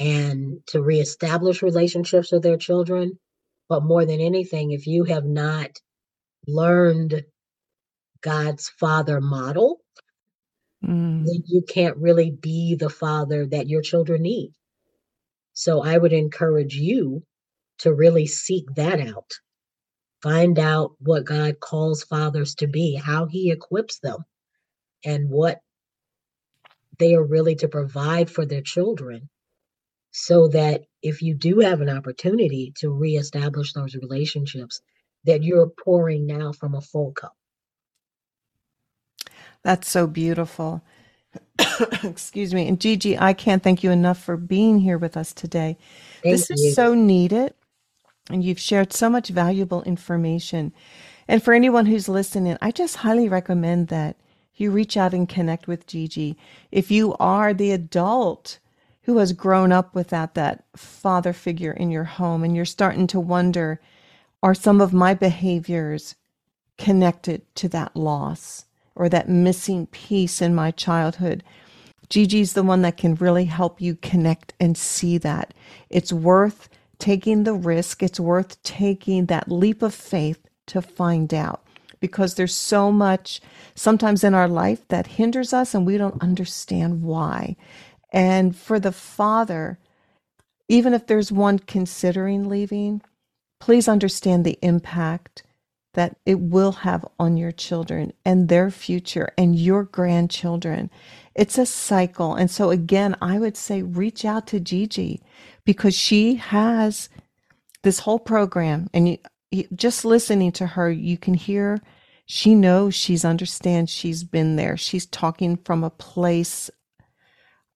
[0.00, 3.20] and to reestablish relationships with their children.
[3.68, 5.70] But more than anything, if you have not
[6.48, 7.22] learned
[8.20, 9.82] God's father model,
[10.84, 11.24] mm.
[11.24, 14.54] then you can't really be the father that your children need.
[15.52, 17.22] So I would encourage you
[17.78, 19.30] to really seek that out
[20.22, 24.24] find out what God calls fathers to be, how He equips them,
[25.04, 25.60] and what
[26.98, 29.28] they are really to provide for their children.
[30.12, 34.80] So that if you do have an opportunity to reestablish those relationships,
[35.24, 37.36] that you're pouring now from a full cup.
[39.62, 40.82] That's so beautiful.
[42.02, 42.68] Excuse me.
[42.68, 45.76] And Giji, I can't thank you enough for being here with us today.
[46.22, 46.54] Thank this you.
[46.54, 47.54] is so needed,
[48.30, 50.72] and you've shared so much valuable information.
[51.28, 54.16] And for anyone who's listening, I just highly recommend that
[54.54, 56.36] you reach out and connect with Giji.
[56.72, 58.58] If you are the adult
[59.02, 63.20] who has grown up without that father figure in your home and you're starting to
[63.20, 63.80] wonder,
[64.42, 66.14] are some of my behaviors
[66.78, 68.64] connected to that loss
[68.94, 71.44] or that missing piece in my childhood?
[72.08, 75.52] Giji's the one that can really help you connect and see that.
[75.90, 76.68] It's worth
[76.98, 81.62] taking the risk, it's worth taking that leap of faith to find out
[82.00, 83.40] because there's so much
[83.74, 87.56] sometimes in our life that hinders us and we don't understand why.
[88.12, 89.78] And for the father,
[90.68, 93.02] even if there's one considering leaving,
[93.60, 95.42] please understand the impact
[95.94, 100.90] that it will have on your children and their future and your grandchildren.
[101.34, 102.34] It's a cycle.
[102.34, 105.20] And so, again, I would say reach out to Giji
[105.66, 107.10] because she has
[107.82, 108.88] this whole program.
[108.94, 109.18] And
[109.50, 111.82] you, just listening to her, you can hear
[112.24, 114.76] she knows she's understands she's been there.
[114.76, 116.70] She's talking from a place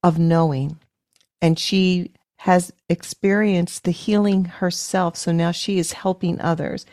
[0.03, 0.79] of knowing.
[1.43, 5.17] And she has experienced the healing herself.
[5.17, 6.87] So now she is helping others.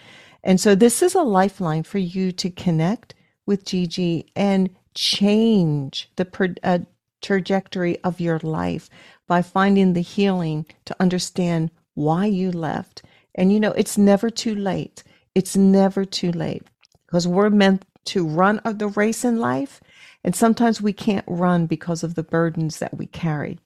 [0.44, 6.56] And so this is a lifeline for you to connect with Giji and change the
[6.64, 6.80] uh,
[7.22, 8.90] trajectory of your life
[9.28, 13.04] by finding the healing to understand why you left.
[13.36, 15.04] And you know, it's never too late.
[15.36, 16.64] It's never too late
[17.06, 19.82] because we're meant to run the race in life.
[20.24, 23.60] And sometimes we can't run because of the burdens that we carry.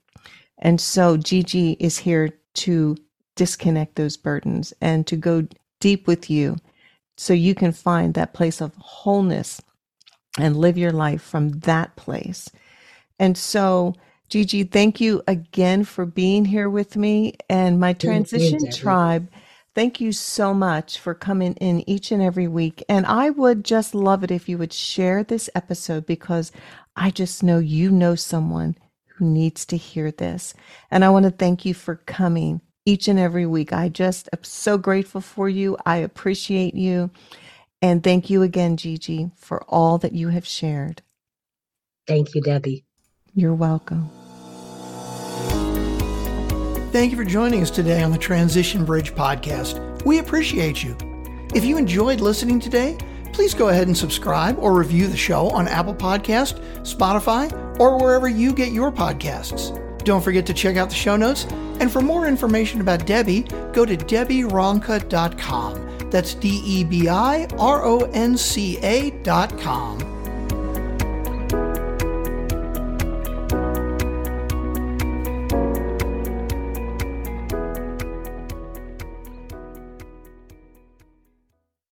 [0.57, 2.97] And so Giji is here to
[3.35, 5.47] disconnect those burdens and to go
[5.79, 6.57] deep with you
[7.17, 9.61] so you can find that place of wholeness
[10.37, 12.49] and live your life from that place.
[13.19, 13.95] And so,
[14.31, 19.29] Giji, thank you again for being here with me and my transition tribe.
[19.75, 22.81] Thank you so much for coming in each and every week.
[22.87, 26.53] And I would just love it if you would share this episode because
[26.95, 28.77] I just know you know someone
[29.17, 30.53] who needs to hear this.
[30.89, 33.73] And I want to thank you for coming each and every week.
[33.73, 35.75] I just am so grateful for you.
[35.85, 37.11] I appreciate you.
[37.81, 41.01] And thank you again, Giji, for all that you have shared.
[42.07, 42.85] Thank you, Debi.
[43.33, 44.09] You're welcome.
[46.91, 50.03] Thank you for joining us today on the Transition Bridge podcast.
[50.03, 50.97] We appreciate you.
[51.55, 52.97] If you enjoyed listening today,
[53.31, 58.27] please go ahead and subscribe or review the show on Apple Podcast, Spotify, or wherever
[58.27, 59.73] you get your podcasts.
[60.03, 61.45] Don't forget to check out the show notes.
[61.79, 66.09] And for more information about Debi, go to debironca.com.
[66.09, 70.20] That's D E B I R O N C A.com.